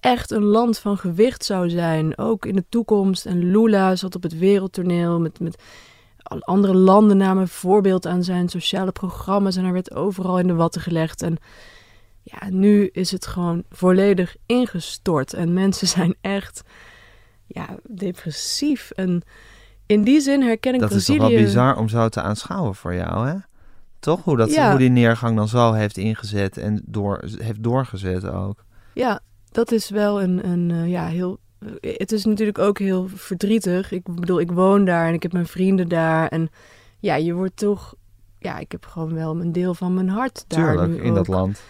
[0.00, 2.18] echt een land van gewicht zou zijn.
[2.18, 3.26] Ook in de toekomst.
[3.26, 5.62] En Lula zat op het wereldtoneel met, met
[6.22, 9.56] andere landen namen voorbeeld aan zijn sociale programma's.
[9.56, 11.22] En hij werd overal in de watten gelegd.
[11.22, 11.36] En
[12.22, 15.32] ja, nu is het gewoon volledig ingestort.
[15.32, 16.62] En mensen zijn echt
[17.46, 18.90] ja, depressief.
[18.90, 19.22] En
[19.86, 21.18] in die zin herken ik Dat is Brazilië...
[21.18, 23.34] toch wel bizar om zo te aanschouwen voor jou, hè?
[24.00, 24.24] Toch?
[24.24, 24.70] Hoe, dat, Ja.
[24.70, 28.64] hoe die neergang dan zo heeft ingezet en door, heeft doorgezet ook.
[28.94, 29.20] Ja,
[29.52, 31.38] dat is wel een, een eh, ja, heel.
[31.80, 33.92] Het is natuurlijk ook heel verdrietig.
[33.92, 36.28] Ik bedoel, ik woon daar en ik heb mijn vrienden daar.
[36.28, 36.50] En
[36.98, 37.94] ja, je wordt toch.
[38.38, 40.76] Ja, ik heb gewoon wel een deel van mijn hart daar.
[40.76, 41.60] Tuurlijk, in dat land.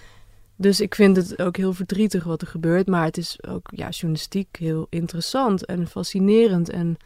[0.57, 2.87] Dus ik vind het ook heel verdrietig wat er gebeurt.
[2.87, 6.71] Maar het is ook ja, journalistiek heel interessant en fascinerend.
[6.71, 6.97] En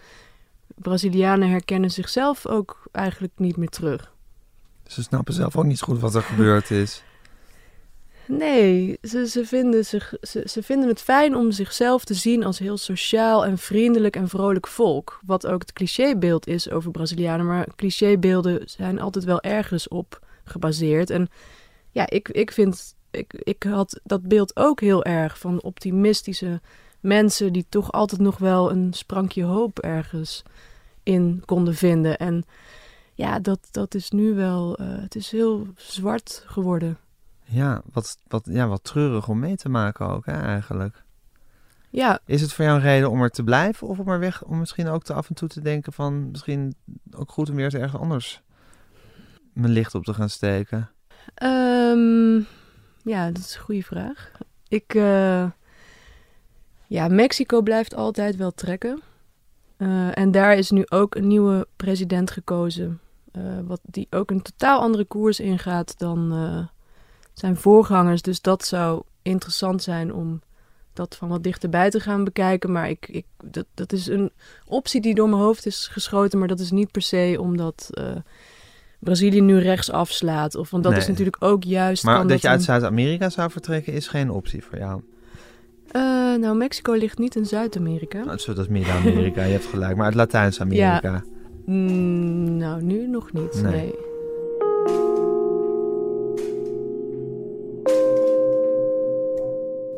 [0.75, 4.13] Brazilianen herkennen zichzelf ook eigenlijk niet meer terug.
[4.87, 7.03] Ze snappen zelf ook niet goed wat er gebeurd is.
[8.27, 12.59] Nee, ze, ze, vinden zich, ze, ze vinden het fijn om zichzelf te zien als
[12.59, 15.21] heel sociaal en vriendelijk en vrolijk volk.
[15.27, 17.47] Wat ook het clichébeeld is over Brazilianen.
[17.47, 21.11] Maar clichébeelden zijn altijd wel ergens op gebaseerd.
[21.11, 21.29] En
[21.91, 26.61] ja, ik, ik vind, ik, ik had dat beeld ook heel erg van optimistische
[27.01, 30.43] mensen die toch altijd nog wel een sprankje hoop ergens
[31.03, 32.19] in konden vinden.
[32.19, 32.45] En
[33.15, 36.99] ja, dat, dat is nu wel, eh, het is heel zwart geworden.
[37.45, 41.05] Ja wat, wat, ja, wat treurig om mee te maken ook, hè, eigenlijk.
[41.91, 44.45] Ja, Is het voor jou een reden om er te blijven of om er weg,
[44.45, 46.75] om misschien ook te af en toe te denken van misschien
[47.17, 48.43] ook goed om weer eens ergens anders
[49.53, 50.91] mijn licht op te gaan steken?
[51.35, 52.35] Ehm,
[53.03, 54.31] ja, dat is een goede vraag.
[54.69, 55.51] Ik, eh,
[56.87, 59.01] ja, Mexico blijft altijd wel trekken.
[59.77, 63.01] Eh, en daar is nu ook een nieuwe president gekozen.
[63.33, 66.33] eh, wat, die ook een totaal andere koers ingaat dan
[67.33, 68.23] zijn voorgangers.
[68.23, 70.41] Dus dat zou interessant zijn om
[70.93, 72.73] dat van wat dichterbij te gaan bekijken.
[72.73, 74.31] Maar ik, ik, dat, dat is een
[74.67, 76.39] optie die door mijn hoofd is geschoten.
[76.39, 78.05] Maar dat is niet per se omdat eh,
[78.99, 80.55] Brazilië nu rechts afslaat.
[80.55, 81.01] Of, want dat Nee.
[81.01, 82.05] is natuurlijk ook juist...
[82.05, 85.03] Maar dat je uit Zuid-Amerika zou vertrekken is geen optie voor jou.
[85.91, 86.03] Eh,
[86.35, 88.25] nou, Mexico ligt niet in Zuid-Amerika.
[88.25, 89.97] Nou, dat is Midden-Amerika, je hebt gelijk.
[89.97, 91.23] Maar uit Latijns-Amerika.
[91.67, 93.63] Mm, nou, nu nog niet.
[93.63, 93.73] Nee.
[93.73, 93.95] Nee.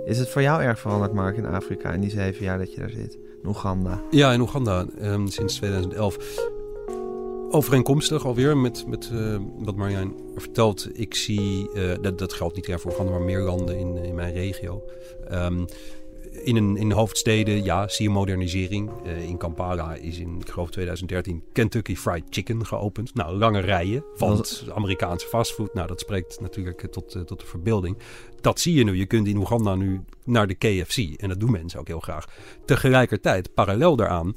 [0.04, 2.80] Is het voor jou erg veranderd, Mark, in Afrika in die zeven jaar dat je
[2.80, 3.14] daar zit?
[3.42, 4.02] In Oeganda.
[4.10, 6.16] Ja, in Oeganda ehm, sinds 2011.
[7.50, 10.88] Overeenkomstig alweer met, met eh, wat Marjijn vertelt.
[10.92, 14.14] Ik zie, eh, dat, dat geldt niet alleen voor Oeganda, maar meer landen in, in
[14.14, 14.82] mijn regio.
[15.28, 15.64] Ehm,
[16.42, 18.90] in, een, in de hoofdsteden, ja, zie je modernisering.
[19.04, 23.14] Eh, in Kampala is in, ik geloof 2013, Kentucky Fried Chicken geopend.
[23.14, 25.74] Nou, lange rijen, want Amerikaanse fastfood.
[25.74, 27.98] Nou, dat spreekt natuurlijk tot, eh, tot de verbeelding.
[28.40, 28.96] Dat zie je nu.
[28.96, 30.96] Je kunt in Oeganda nu naar de KFC.
[30.96, 32.26] En dat doen mensen ook heel graag.
[32.64, 34.36] Tegelijkertijd, parallel daaraan,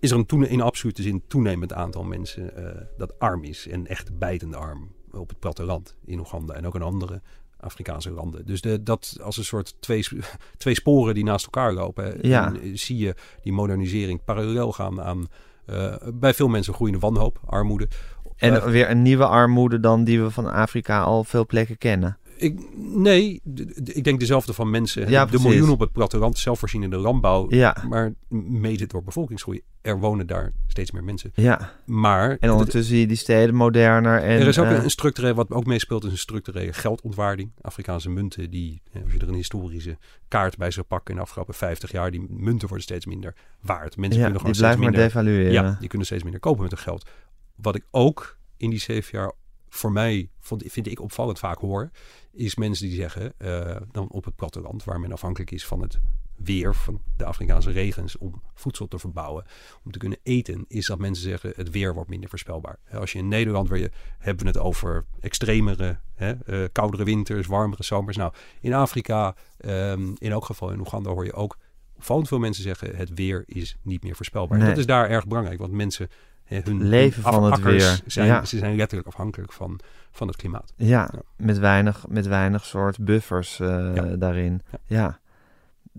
[0.00, 3.68] is er een toene- in absolute zin toenemend aantal mensen eh, dat arm is.
[3.68, 7.22] En echt bijtende arm op het platteland in Oeganda en ook in andere
[7.60, 8.46] Afrikaanse landen.
[8.46, 10.06] Dus de, dat als een soort twee,
[10.56, 12.18] twee sporen die naast elkaar lopen.
[12.20, 12.46] Ja.
[12.46, 15.28] En, eh, zie je die modernisering parallel gaan aan
[15.66, 17.88] eh, bij veel mensen groeiende wanhoop, armoede.
[18.36, 22.18] En Eh, weer een nieuwe armoede dan die we van Afrika al veel plekken kennen.
[22.38, 23.40] Ik, nee,
[23.84, 25.10] ik denk dezelfde van mensen.
[25.10, 25.46] Ja, de precies.
[25.46, 27.46] miljoenen op het platteland, zelfvoorzienende landbouw.
[27.50, 29.60] Ja, Maar mede door bevolkingsgroei.
[29.80, 31.30] Er wonen daar steeds meer mensen.
[31.34, 31.72] ja.
[31.84, 34.22] Maar En ondertussen zie je die steden moderner.
[34.22, 37.50] En, er is ook eh, een structureel, wat ook meespeelt, is een structurele geldontwaarding.
[37.60, 39.98] Afrikaanse munten, die, als je er een historische
[40.28, 43.96] kaart bij zou pakken in de afgelopen 50 jaar, die munten worden steeds minder waard.
[43.96, 45.52] Mensen kunnen die gewoon steeds minder, devalueren.
[45.52, 47.08] ja, die kunnen steeds minder kopen met hun geld.
[47.54, 49.32] Wat ik ook in die zeven jaar
[49.68, 51.90] voor mij, vond, vind ik opvallend vaak hoor,
[52.32, 56.00] is mensen die zeggen, eh, dan op het platteland, waar men afhankelijk is van het
[56.36, 59.44] weer, van de Afrikaanse regens, om voedsel te verbouwen,
[59.84, 62.78] om te kunnen eten, is dat mensen zeggen, het weer wordt minder voorspelbaar.
[62.92, 67.46] Als je in Nederland, waar je, hebben we het over extremere, hè, eh, koudere winters,
[67.46, 68.16] warmere zomers.
[68.16, 71.58] Nou, in Afrika, ehm, in elk geval in Oeganda, hoor je ook
[71.96, 74.60] opvallend veel mensen zeggen, het weer is niet meer voorspelbaar.
[74.60, 76.08] En dat is daar erg belangrijk, want mensen
[76.48, 78.00] hun Leven van het weer.
[78.06, 78.44] Zijn, Ja.
[78.44, 79.80] Ze zijn letterlijk afhankelijk van,
[80.10, 80.72] van het klimaat.
[80.76, 81.20] Ja, Ja.
[81.36, 84.62] Met, weinig, met weinig soort buffers eh, daarin.
[84.86, 85.18] Ja.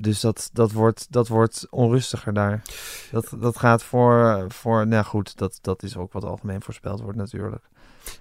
[0.01, 2.62] Dus dat, dat, wordt, dat wordt onrustiger daar.
[3.12, 4.88] Dat, dat gaat voor, voor...
[4.88, 7.63] Nou goed, dat, dat is ook wat algemeen voorspeld wordt natuurlijk.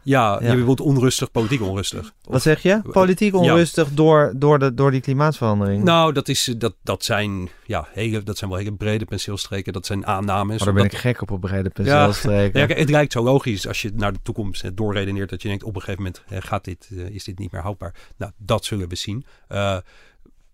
[0.03, 0.51] Ja, Ja.
[0.51, 2.12] je bedoelt onrustig, politiek onrustig.
[2.23, 2.81] Wat zeg je?
[2.91, 3.38] Politiek Ja.
[3.38, 5.85] onrustig door, door, de, door die klimaatverandering.
[5.85, 9.73] Nou, dat, is, dat, dat, zijn, ja, hele, dat zijn wel hele brede penseelstreken.
[9.73, 10.57] Dat zijn aannames.
[10.57, 12.69] maar daar ben ik gek op op brede penseelstreken.
[12.69, 15.64] Ja, het lijkt zo logisch als je naar de toekomst eh, doorredeneert dat je denkt
[15.64, 17.95] op een gegeven moment eh, gaat dit, eh, is dit niet meer houdbaar.
[18.17, 19.25] Nou, dat zullen we zien.
[19.49, 19.77] Eh,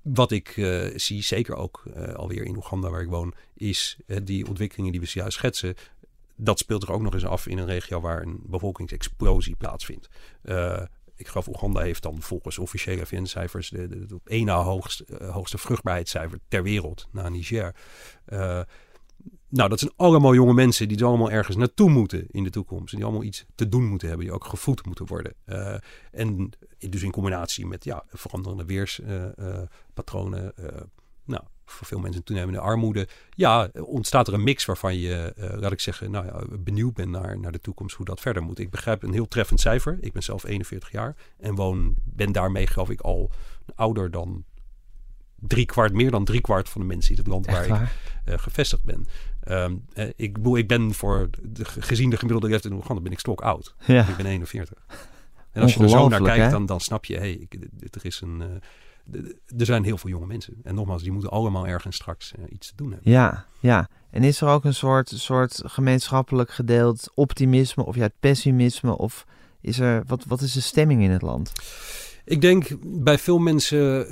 [0.04, 4.16] wat ik eh, zie, zeker ook eh, alweer in Oeganda waar ik woon, is eh,
[4.22, 5.74] die ontwikkelingen die we zojuist schetsen.
[6.36, 10.08] Dat speelt er ook nog eens af in een regio waar een bevolkingsexplosie plaatsvindt.
[11.16, 15.58] Ik geloof Oeganda heeft dan volgens officiële VN-cijfers de, de, op één na hoogste, hoogste
[15.58, 17.74] vruchtbaarheidscijfer ter wereld na Niger.
[19.54, 22.92] Eh, nou, dat zijn allemaal jonge mensen die allemaal ergens naartoe moeten in de toekomst.
[22.92, 25.34] En die allemaal iets te doen moeten hebben, die ook gevoed moeten worden.
[25.46, 25.74] Uh,
[26.12, 30.52] en dus in combinatie met ja, veranderende weerspatronen.
[30.60, 30.66] Uh,
[31.24, 33.08] nou, voor veel mensen toenemende armoede.
[33.30, 37.38] Ja, ontstaat er een mix waarvan je, laat ik zeggen, nou ja, benieuwd bent naar,
[37.38, 38.58] naar de toekomst, hoe dat verder moet.
[38.58, 39.98] Ik begrijp een heel treffend cijfer.
[40.00, 43.30] Ik ben zelf 41 jaar en woon, ben daarmee geloof ik al
[43.74, 44.44] ouder dan
[45.46, 48.38] drie kwart, meer dan drie kwart van de mensen in het land waar ik uh,
[48.38, 49.06] gevestigd ben.
[49.48, 53.12] Um, uh, ik, bedoel, ik ben voor de, gezien de gemiddelde leeftijd in Oeganda ben
[53.12, 53.74] ik stok oud.
[53.86, 54.08] Ja.
[54.08, 54.86] Ik ben 41.
[55.52, 57.48] En als je er zo naar kijkt, dan, dan snap je, hey,
[57.90, 58.40] er is een.
[58.40, 58.50] Uh,
[59.58, 60.54] er zijn heel veel jonge mensen.
[60.62, 63.12] En nogmaals, die moeten allemaal ergens straks iets te doen hebben.
[63.12, 63.88] Ja, ja.
[64.10, 68.98] En is er ook een soort, soort gemeenschappelijk gedeeld optimisme of ja, pessimisme?
[68.98, 69.24] Of
[69.60, 71.52] is er, wat, wat is de stemming in het land?
[72.24, 74.06] Ik denk bij veel mensen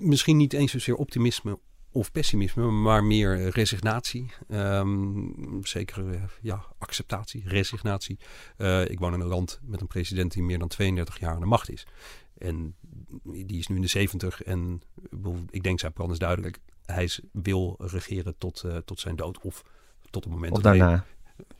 [0.00, 1.58] misschien niet eens zozeer optimisme
[1.92, 4.30] of pessimisme, maar meer resignatie.
[4.48, 8.18] Um, zeker ja, acceptatie, resignatie.
[8.58, 11.40] Uh, ik woon in een land met een president die meer dan 32 jaar aan
[11.40, 11.86] de macht is.
[12.38, 12.74] En
[13.22, 14.82] die is nu in de 70 en
[15.50, 16.58] ik denk zijn plan is duidelijk.
[16.86, 19.64] Hij wil regeren tot, uh, tot zijn dood of
[20.10, 21.04] tot het moment of daarna.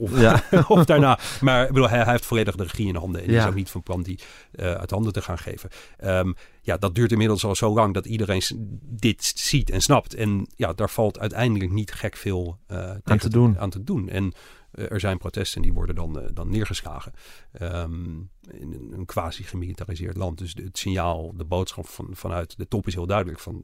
[0.02, 0.42] Of, ja.
[0.68, 1.18] of daarna.
[1.40, 3.22] Maar bedoel, hij, hij, heeft volledig de regie in handen.
[3.22, 3.42] En ja.
[3.42, 4.18] is ook niet van plan die
[4.52, 5.70] uh, uit handen te gaan geven.
[6.04, 8.42] Um, ja, dat duurt inmiddels al zo lang dat iedereen
[8.82, 10.14] dit ziet en snapt.
[10.14, 13.58] En ja, daar valt uiteindelijk niet gek veel uh, aan, te doen.
[13.58, 14.08] aan te doen.
[14.08, 14.32] En
[14.74, 17.12] uh, er zijn protesten en die worden dan, dan neergeslagen.
[17.62, 20.38] Um, in een, een quasi gemilitariseerd land.
[20.38, 23.38] Dus het signaal, de boodschap van, vanuit de top is heel duidelijk.
[23.38, 23.62] Van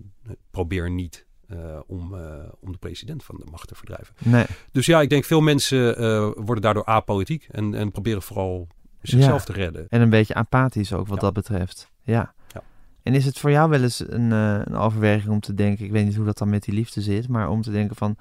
[0.51, 2.21] probeer niet uh, om, uh,
[2.61, 4.15] om de president van de macht te verdrijven.
[4.19, 4.45] Nee.
[4.73, 8.69] Dus ja, ik denk veel mensen uh, worden daardoor apolitiek en, en proberen vooral
[9.03, 9.45] zichzelf ja.
[9.45, 9.87] te redden.
[9.89, 11.25] En een beetje apathisch ook wat ja.
[11.25, 11.91] dat betreft.
[12.03, 12.35] Ja.
[12.53, 12.63] ja.
[13.03, 16.05] En is het voor jou wel eens een, een overweging om te denken, ik weet
[16.05, 18.17] niet hoe dat dan met die liefde zit, maar om te denken van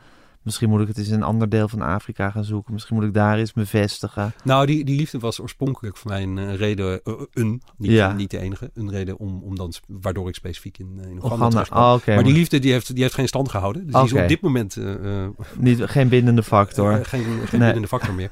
[0.47, 2.73] Misschien moet ik het eens in een ander deel van Afrika gaan zoeken.
[2.73, 4.33] Misschien moet ik daar eens me vestigen.
[4.43, 8.13] Nou, die, die liefde was oorspronkelijk voor mij een uh, reden, uh, een, niet, ja.
[8.13, 11.65] niet de enige, een reden om, om dan, waardoor ik specifiek in, in Oeganda.
[11.73, 13.85] Oh, okay, maar die liefde die heeft, die heeft geen stand gehouden.
[13.85, 14.07] Dus okay.
[14.07, 14.75] die is op dit moment...
[14.75, 17.05] Uh, niet, geen bindende factor.
[17.05, 17.59] geen geen nee.
[17.59, 18.31] bindende factor meer.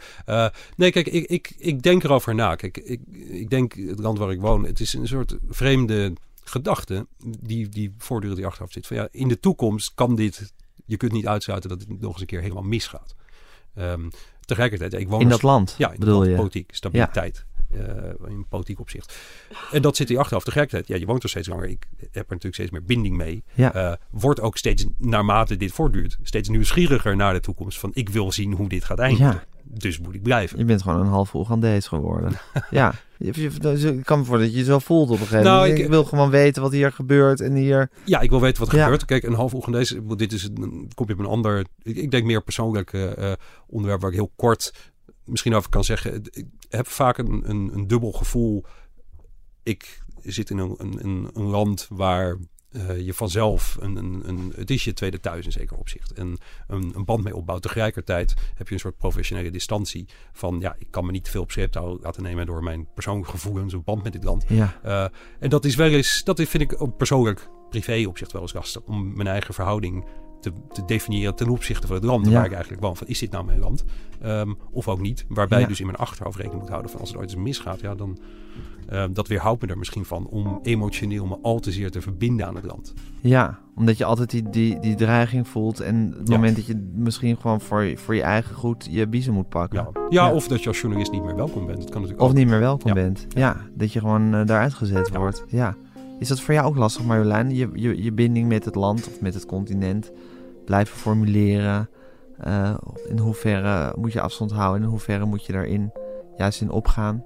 [0.75, 2.55] nee, kijk, ik, ik, ik denk erover na.
[2.55, 7.07] Kijk, ik, ik denk het land waar ik woon, het is een soort vreemde gedachte
[7.39, 8.87] die, die voortdurend die achteraf zit.
[8.87, 10.53] Van ja, in de toekomst kan dit
[10.85, 13.15] je kunt niet uitsluiten dat het nog eens een keer helemaal misgaat.
[13.77, 14.09] Um,
[14.45, 15.75] tegelijkertijd, ik woon in dat land.
[15.77, 16.35] Ja, in bedoel land, je?
[16.35, 17.45] politiek, stabiliteit.
[17.45, 17.53] Ja.
[17.71, 19.17] Uh, in politiek opzicht.
[19.71, 20.43] En dat zit hier achteraf.
[20.43, 21.69] Tegelijkertijd, ja, je woont er steeds langer.
[21.69, 23.43] Ik heb er natuurlijk steeds meer binding mee.
[23.53, 23.75] Ja.
[23.75, 27.79] Uh, wordt ook steeds, naarmate dit voortduurt, steeds nieuwsgieriger naar de toekomst.
[27.79, 29.25] Van ik wil zien hoe dit gaat eindigen.
[29.25, 29.43] Ja.
[29.67, 30.57] Dus moet ik blijven.
[30.57, 32.31] Je bent gewoon een half Oegandees geworden.
[32.71, 32.93] ja.
[33.17, 35.63] Ik kan me voor dat je je zo voelt op een gegeven moment.
[35.63, 37.89] Nou, ik, ik, wil gewoon weten wat hier gebeurt en hier...
[38.05, 38.83] Ja, ik wil weten wat er ja.
[38.83, 39.05] gebeurt.
[39.05, 41.65] Kijk, een half Oegandees, dit is een, kom je op een ander...
[41.83, 43.31] Ik, ik denk meer persoonlijk uh,
[43.67, 44.73] onderwerp waar ik heel kort
[45.25, 46.23] misschien over kan zeggen.
[46.31, 48.65] Ik heb vaak een, een, een dubbel gevoel.
[49.63, 52.37] Ik zit in een, een, een land waar
[52.75, 56.13] uh, je vanzelf een, een, een, het is je tweede thuis in zeker opzicht.
[56.13, 57.61] En een, een band mee opbouwt.
[57.61, 61.51] Tegelijkertijd heb je een soort professionele distantie van ja, ik kan me niet veel op
[61.51, 64.45] sleeptouw laten nemen door mijn persoonlijke gevoelens, een band met dit land.
[64.47, 64.79] Ja.
[64.85, 65.05] Uh,
[65.39, 69.15] en dat is wel eens, dat vind ik persoonlijk privé opzicht wel eens lastig om
[69.15, 70.05] mijn eigen verhouding
[70.51, 72.31] te, te, definiëren ten opzichte van het land ja.
[72.31, 72.97] waar ik eigenlijk woon.
[72.97, 73.83] Van, is dit nou mijn land?
[74.25, 75.25] Um, of ook niet.
[75.27, 75.63] Waarbij ja.
[75.63, 77.95] je dus in mijn achterhoofd rekening moet houden van als het ooit eens misgaat, ja,
[77.95, 78.17] dan
[78.93, 82.47] uh, dat weerhoudt me er misschien van om emotioneel me al te zeer te verbinden
[82.47, 82.93] aan het land.
[83.21, 86.35] Ja, omdat je altijd die, die, die dreiging voelt en het ja.
[86.35, 89.87] moment dat je misschien gewoon voor, voor je eigen goed je biezen moet pakken.
[89.93, 90.01] Ja.
[90.09, 91.77] ja, of dat je als journalist niet meer welkom bent.
[91.77, 92.37] Dat kan natuurlijk of ook.
[92.37, 93.27] niet meer welkom bent.
[93.29, 95.43] Ja, dat je gewoon uh, daaruit gezet wordt.
[95.47, 95.75] Ja.
[96.19, 97.55] Is dat voor jou ook lastig, Marjolein?
[97.55, 100.11] Je, je, je binding met het land of met het continent
[100.65, 101.89] blijven formuleren.
[102.47, 102.75] Uh,
[103.07, 104.83] in hoeverre moet je afstand houden?
[104.83, 105.91] In hoeverre moet je daarin
[106.37, 107.23] juist in opgaan?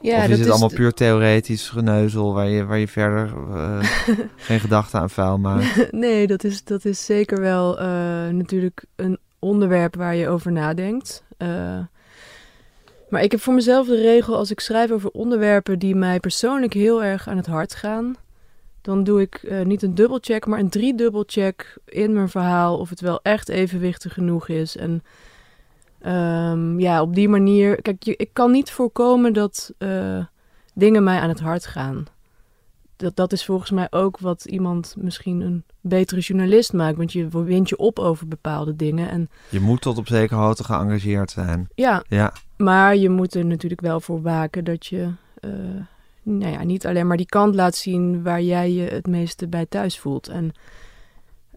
[0.00, 3.32] Ja, of is dat het is allemaal puur theoretisch geneuzel waar je, waar je verder
[3.50, 3.78] uh,
[4.36, 5.92] geen gedachten aan vuil maakt?
[5.92, 7.84] nee, dat is, dat is zeker wel uh,
[8.28, 11.24] natuurlijk een onderwerp waar je over nadenkt.
[13.08, 16.72] Maar ik heb voor mezelf de regel als ik schrijf over onderwerpen die mij persoonlijk
[16.72, 18.16] heel erg aan het hart gaan.
[18.90, 23.20] Dan doe ik niet een dubbelcheck, maar een driedubbelcheck in mijn verhaal of het wel
[23.22, 24.76] echt evenwichtig genoeg is.
[24.76, 25.02] En
[26.06, 27.82] Um, ja, op die manier.
[27.82, 30.24] Kijk, je, ik kan niet voorkomen dat uh,
[30.74, 32.04] dingen mij aan het hart gaan.
[32.96, 36.96] Dat, dat is volgens mij ook wat iemand misschien een betere journalist maakt.
[36.96, 39.10] Want je wint je op over bepaalde dingen.
[39.10, 41.68] En, je moet tot op zekere hoogte geëngageerd zijn.
[41.74, 45.08] Ja, ja, maar je moet er natuurlijk wel voor waken dat je
[45.40, 45.50] uh,
[46.22, 49.66] nou ja, niet alleen maar die kant laat zien waar jij je het meeste bij
[49.66, 50.28] thuis voelt.
[50.28, 50.52] En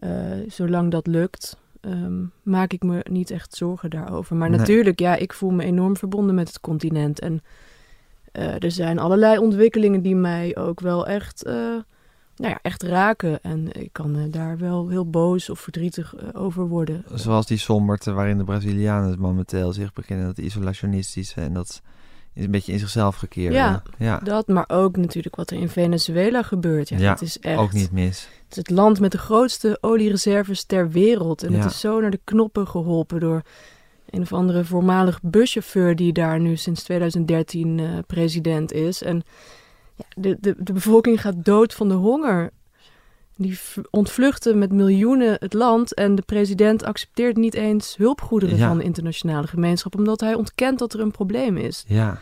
[0.00, 0.10] uh,
[0.48, 4.36] zolang dat lukt, ehm, maak ik me niet echt zorgen daarover.
[4.36, 4.58] Maar Nee.
[4.58, 7.20] natuurlijk, ja, ik voel me enorm verbonden met het continent.
[7.20, 7.42] En
[8.32, 11.54] eh, er zijn allerlei ontwikkelingen die mij ook wel echt, eh,
[12.36, 13.42] nou ja, echt raken.
[13.42, 17.04] En ik kan eh, daar wel heel boos of verdrietig eh, over worden.
[17.14, 21.82] Zoals die somberte waarin de Brazilianen momenteel zich beginnen, dat isolationistische en dat
[22.34, 23.52] een beetje in zichzelf gekeerd.
[23.54, 24.18] Ja, ja.
[24.18, 26.88] Dat, maar ook natuurlijk wat er in Venezuela gebeurt.
[26.88, 28.28] Ja, Ja, het is echt ook niet mis.
[28.44, 31.42] Het is het land met de grootste oliereserves ter wereld.
[31.42, 31.58] En Ja.
[31.58, 33.42] het is zo naar de knoppen geholpen door
[34.10, 39.02] een of andere voormalig buschauffeur die daar nu sinds 2013 eh, president is.
[39.02, 39.22] En
[39.96, 42.50] ja, de, de, de bevolking gaat dood van de honger.
[43.36, 43.58] Die
[43.90, 48.68] ontvluchten met miljoenen het land en de president accepteert niet eens hulpgoederen Ja.
[48.68, 51.84] van de internationale gemeenschap, omdat hij ontkent dat er een probleem is.
[51.86, 52.18] Ja.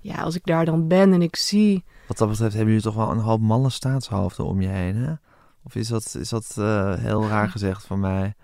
[0.00, 2.94] Ja, als ik daar dan ben en ik zie Wat dat betreft hebben jullie toch
[2.94, 5.12] wel een hoop malle staatshoofden om je heen, hè?
[5.64, 8.34] Of is dat, is dat eh, heel raar gezegd van mij?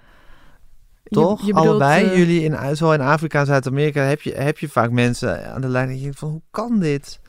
[1.03, 1.41] je- Toch?
[1.47, 2.05] je bedoelt, Allebei?
[2.07, 5.61] eh, Jullie, in, zo in Afrika en Zuid-Amerika, heb je, heb je vaak mensen aan
[5.61, 7.21] de lijn die denken van, hoe kan dit?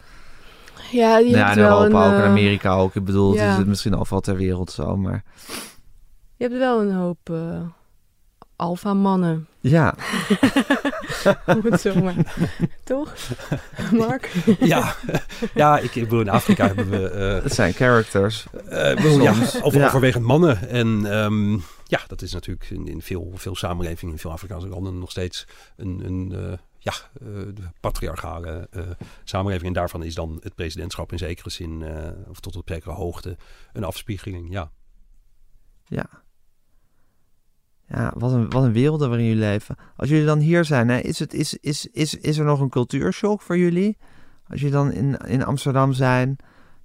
[0.92, 2.96] Ja, in wel Europa een, ook, in eh, Amerika ook.
[2.96, 5.24] Ik bedoel, het is het misschien overal ter wereld zo, maar...
[6.36, 7.60] Je hebt wel een hoop eh
[8.58, 9.96] alfa-mannen, Ja,
[11.46, 12.16] om het zo maar.
[12.84, 13.14] Toch,
[13.92, 14.32] Mark?
[14.60, 14.96] Ja,
[15.54, 17.10] ja ik, ik bedoel, in Afrika hebben we...
[17.10, 18.46] eh, het zijn characters.
[18.70, 19.86] Eh, ik bedoel, ja, Soms, over, ja.
[19.86, 20.70] overwegend mannen.
[20.70, 21.52] En ehm,
[21.84, 25.48] ja, dat is natuurlijk in, in veel, veel samenlevingen, in veel Afrikaanse landen nog steeds
[25.76, 26.58] een, een eh,
[26.88, 28.84] ja, eh, de patriarchale eh,
[29.24, 29.68] samenleving.
[29.68, 33.38] En daarvan is dan het presidentschap in zekere zin, eh, of tot op zekere hoogte,
[33.74, 34.52] een afspiegeling.
[34.52, 34.72] Ja.
[35.86, 36.10] Ja.
[37.88, 39.76] Ja, wat een, wat een werelden waarin jullie leven.
[39.96, 42.70] Als jullie dan hier zijn, hè, is, het, is, is, is, is er nog een
[42.70, 43.98] cultuurshock voor jullie?
[44.48, 46.36] Als jullie dan in, in Amsterdam zijn,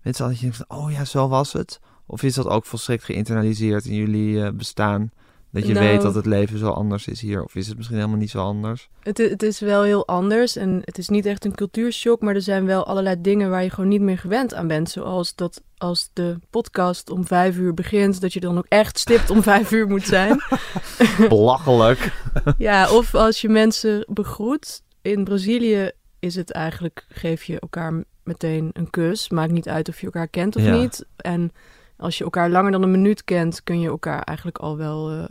[0.02, 1.80] mensen dat je denkt oh ja, zo was het.
[2.06, 5.10] Of is dat ook volstrekt geïnternaliseerd in jullie bestaan?
[5.52, 7.44] Dat je Nou- weet dat het leven zo anders is hier.
[7.44, 8.88] Of is het misschien helemaal niet zo anders?
[9.02, 12.42] Het, het is wel heel anders en het is niet echt een cultuurshock, maar er
[12.42, 14.90] zijn wel allerlei dingen waar je gewoon niet meer gewend aan bent.
[14.90, 19.30] Zoals dat als de podcast om vijf uur begint, dat je dan ook echt stipt
[19.30, 20.40] om vijf uur moet zijn.
[21.28, 22.12] Belachelijk.
[22.58, 24.82] Ja, of als je mensen begroet.
[25.02, 29.30] In Brazilië is het eigenlijk, geef je elkaar meteen een kus.
[29.30, 30.76] Maakt niet uit of je elkaar kent of Ja.
[30.76, 31.04] niet.
[31.16, 31.50] En
[31.96, 35.24] als je elkaar langer dan een minuut kent, kun je elkaar eigenlijk al wel eh,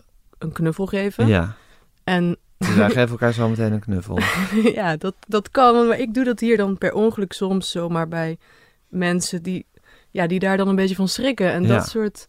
[0.43, 1.27] een knuffel geven.
[1.27, 1.55] Ja,
[2.03, 4.19] En dus wij geven elkaar zo meteen een knuffel.
[4.79, 5.87] ja, dat, dat kan.
[5.87, 8.37] Maar ik doe dat hier dan per ongeluk soms zomaar bij
[8.87, 9.65] mensen die,
[10.09, 11.51] ja, die daar dan een beetje van schrikken.
[11.51, 11.67] En Ja.
[11.67, 12.25] dat soort,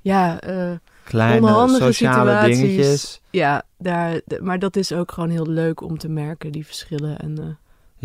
[0.00, 0.72] ja, eh,
[1.04, 2.58] Kleine Onhandige sociale situaties.
[2.60, 3.20] dingetjes.
[3.30, 7.18] ja daar, maar dat is ook gewoon heel leuk om te merken, die verschillen.
[7.18, 7.44] En eh,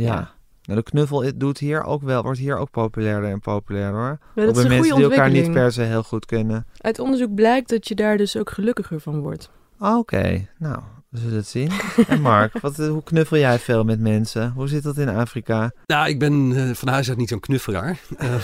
[0.06, 0.13] Ja.
[0.13, 0.34] Ja.
[0.65, 4.19] Nou, de knuffel doet hier ook wel, wordt hier ook populairder en populairder hoor.
[4.36, 6.25] ja, ook dat is bij een mensen goede die elkaar niet per se heel goed
[6.25, 6.65] kennen.
[6.78, 9.49] Uit onderzoek blijkt dat je daar dus ook gelukkiger van wordt.
[9.80, 10.80] Oké, nou,
[11.15, 11.71] we zullen het zien.
[12.08, 14.51] En Mark, wat, eh, hoe knuffel jij veel met mensen?
[14.51, 15.71] Hoe zit dat in Afrika?
[15.86, 17.99] Nou, ik ben eh, van huis uit niet zo'n knuffelaar.
[18.17, 18.36] Eh,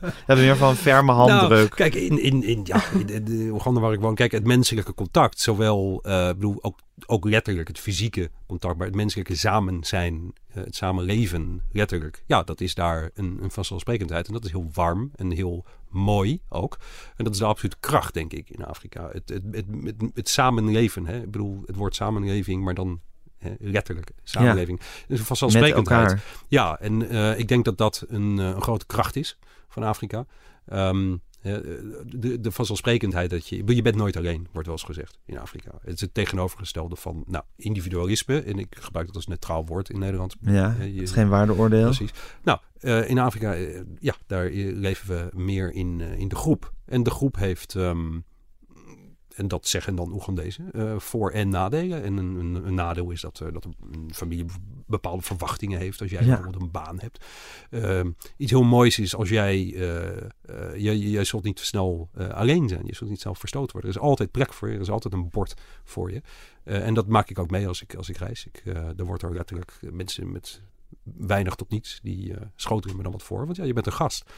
[0.00, 1.70] We hebben meer van een ferme Nou, handdruk.
[1.70, 4.94] kijk, in, in, in ja, in de, de Oeganda waar ik woon, kijk, het menselijke
[4.94, 9.84] contact, zowel, eh, ik bedoel, ook, ook letterlijk het fysieke contact, maar het menselijke samen
[9.84, 14.26] zijn, eh, het samenleven, letterlijk, ja, dat is daar een, een vanzelfsprekendheid.
[14.26, 16.78] En dat is heel warm en heel mooi ook.
[17.16, 19.08] En dat is de absolute kracht, denk ik, in Afrika.
[19.12, 21.16] Het, het, het, het, het samenleven, hè?
[21.16, 23.00] ik bedoel, het woord samenleving, maar dan
[23.38, 24.80] hè, letterlijk samenleving.
[24.80, 26.20] Een met vanzelfsprekendheid.
[26.48, 30.26] Ja, en eh, ik denk dat dat een, eh, een grote kracht is van Afrika.
[30.64, 33.62] Eh, de, de vanzelfsprekendheid dat je...
[33.74, 35.70] Je bent nooit alleen, wordt wel eens gezegd in Afrika.
[35.82, 38.40] Het is het tegenovergestelde van nou, individualisme.
[38.42, 40.34] En ik gebruik dat als neutraal woord in Nederland.
[40.40, 41.84] Ja, Eh, je- het is geen waardeoordeel.
[41.84, 42.10] Precies.
[42.42, 46.36] Nou, eh, in Afrika, eh, ja, daar eh, leven we meer in, eh, in de
[46.36, 46.72] groep.
[46.86, 48.18] En de groep heeft, ehm,
[49.40, 52.02] en dat zeggen dan Oegandezen, eh voor- en nadelen.
[52.02, 54.44] En een, een, een nadeel is dat, eh, dat een familie
[54.86, 56.26] bepaalde verwachtingen heeft als jij Ja.
[56.26, 57.24] bijvoorbeeld een baan hebt.
[57.70, 60.28] Ehm, iets heel moois is als jij, eh
[60.76, 62.86] je, je zult niet snel eh, alleen zijn.
[62.86, 63.90] Je zult niet snel verstoten worden.
[63.90, 64.74] Er is altijd plek voor je.
[64.74, 66.22] Er is altijd een bord voor je.
[66.64, 68.46] En dat maak ik ook mee als ik, als ik reis.
[68.46, 68.62] Ik,
[68.96, 70.62] er wordt er letterlijk mensen met
[71.02, 72.00] weinig tot niets.
[72.02, 73.44] Die eh schotelen me dan wat voor.
[73.44, 74.30] Want ja, je bent een gast.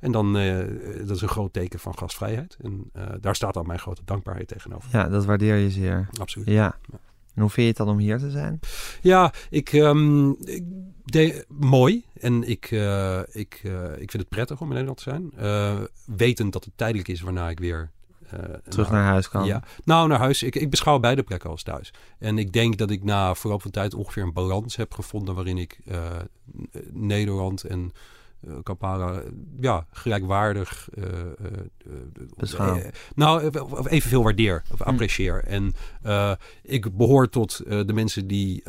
[0.00, 2.56] En dan, eh, dat is een groot teken van gastvrijheid.
[2.62, 4.88] En eh, daar staat dan mijn grote dankbaarheid tegenover.
[4.92, 6.08] Ja, dat waardeer je zeer.
[6.20, 6.48] Absoluut.
[6.48, 6.78] Ja.
[7.34, 8.60] En hoe vind je het dan om hier te zijn?
[9.00, 10.64] Ja, ik, ehm, ik
[11.48, 12.04] mooi.
[12.20, 15.32] En ik, eh, ik, eh, ik vind het prettig om in Nederland te zijn.
[15.36, 17.90] Eh, wetend dat het tijdelijk is waarna ik weer...
[18.32, 19.44] eh, Terug naar huis kan?
[19.44, 20.42] Ja, nou naar huis.
[20.42, 21.92] Ik, ik beschouw beide plekken als thuis.
[22.18, 25.58] En ik denk dat ik na verloop van tijd ongeveer een balans heb gevonden waarin
[25.58, 26.00] ik eh,
[26.90, 27.92] Nederland en
[28.62, 29.22] Kampala
[29.60, 30.88] ja, gelijkwaardig
[32.36, 32.80] beschouw.
[33.14, 33.50] nou,
[33.86, 34.88] evenveel waardeer of hm.
[34.88, 35.44] apprecieer.
[35.44, 35.74] En
[36.62, 38.62] ik behoor tot de mensen die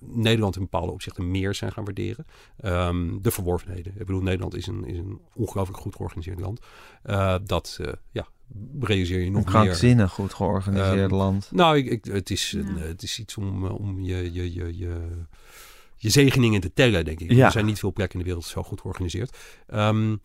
[0.00, 2.26] Nederland in bepaalde opzichten meer zijn gaan waarderen.
[2.64, 3.92] Um, de verworvenheden.
[3.92, 6.60] Ik bedoel, Nederland is een, is een ongelooflijk goed georganiseerd land.
[7.46, 8.26] dat ja,
[8.80, 11.48] realiseer je nog een krankzinnig goed georganiseerd um, land.
[11.52, 15.00] Nou, ik, ik, het, is, het is iets om, om je, je, je, je
[16.02, 17.32] je zegeningen te tellen, denk ik.
[17.32, 17.44] Ja.
[17.44, 19.36] Er zijn niet veel plekken in de wereld zo goed georganiseerd.
[19.74, 20.20] Um,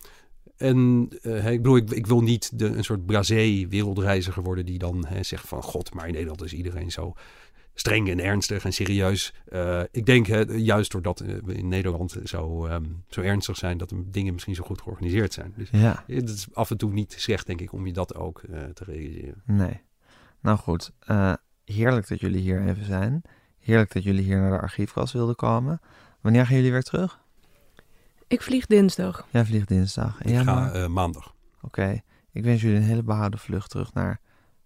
[0.56, 4.78] en uh, ik bedoel, ik, ik, wil niet de, een soort blasé wereldreiziger worden die
[4.78, 5.62] dan hè, zegt van...
[5.62, 7.14] God, maar in Nederland is iedereen zo
[7.74, 9.34] streng en ernstig en serieus.
[9.52, 13.78] Uh, ik denk hè, juist doordat we in Nederland zo, um, zo ernstig zijn...
[13.78, 15.54] dat de dingen misschien zo goed georganiseerd zijn.
[15.56, 16.04] Dus ja.
[16.06, 18.84] het is af en toe niet slecht, denk ik, om je dat ook uh, te
[18.84, 19.42] realiseren.
[19.46, 19.80] Nee.
[20.40, 20.92] Nou goed,
[21.64, 23.22] heerlijk dat jullie hier even zijn.
[23.68, 25.80] Heerlijk dat jullie hier naar de archiefkast wilden komen.
[26.20, 27.20] Wanneer gaan jullie weer terug?
[28.26, 29.26] Ik vlieg dinsdag.
[29.30, 30.20] Jij vliegt dinsdag.
[30.20, 31.34] En ik ga uh, maandag.
[31.60, 32.00] Oké.
[32.32, 34.20] Ik wens jullie een hele behouden vlucht terug naar,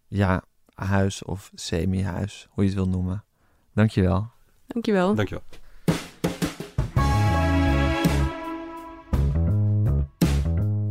[0.09, 0.42] ja,
[0.74, 3.24] huis of semi-huis, hoe je het wil noemen.
[3.74, 4.30] Dankjewel.
[4.66, 5.14] Dankjewel.
[5.14, 5.44] Dankjewel.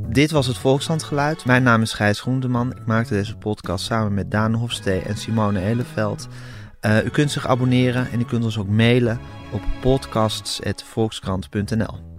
[0.09, 1.45] Dit was het Volkslandgeluid.
[1.45, 2.75] Mijn naam is Gijs Groenteman.
[2.75, 6.27] Ik maakte deze podcast samen met Daan Hofstee en Simone Eleveld.
[6.85, 9.19] Uh, u kunt zich abonneren en u kunt ons ook mailen
[9.51, 12.10] op podcasts.volkskrant.nl.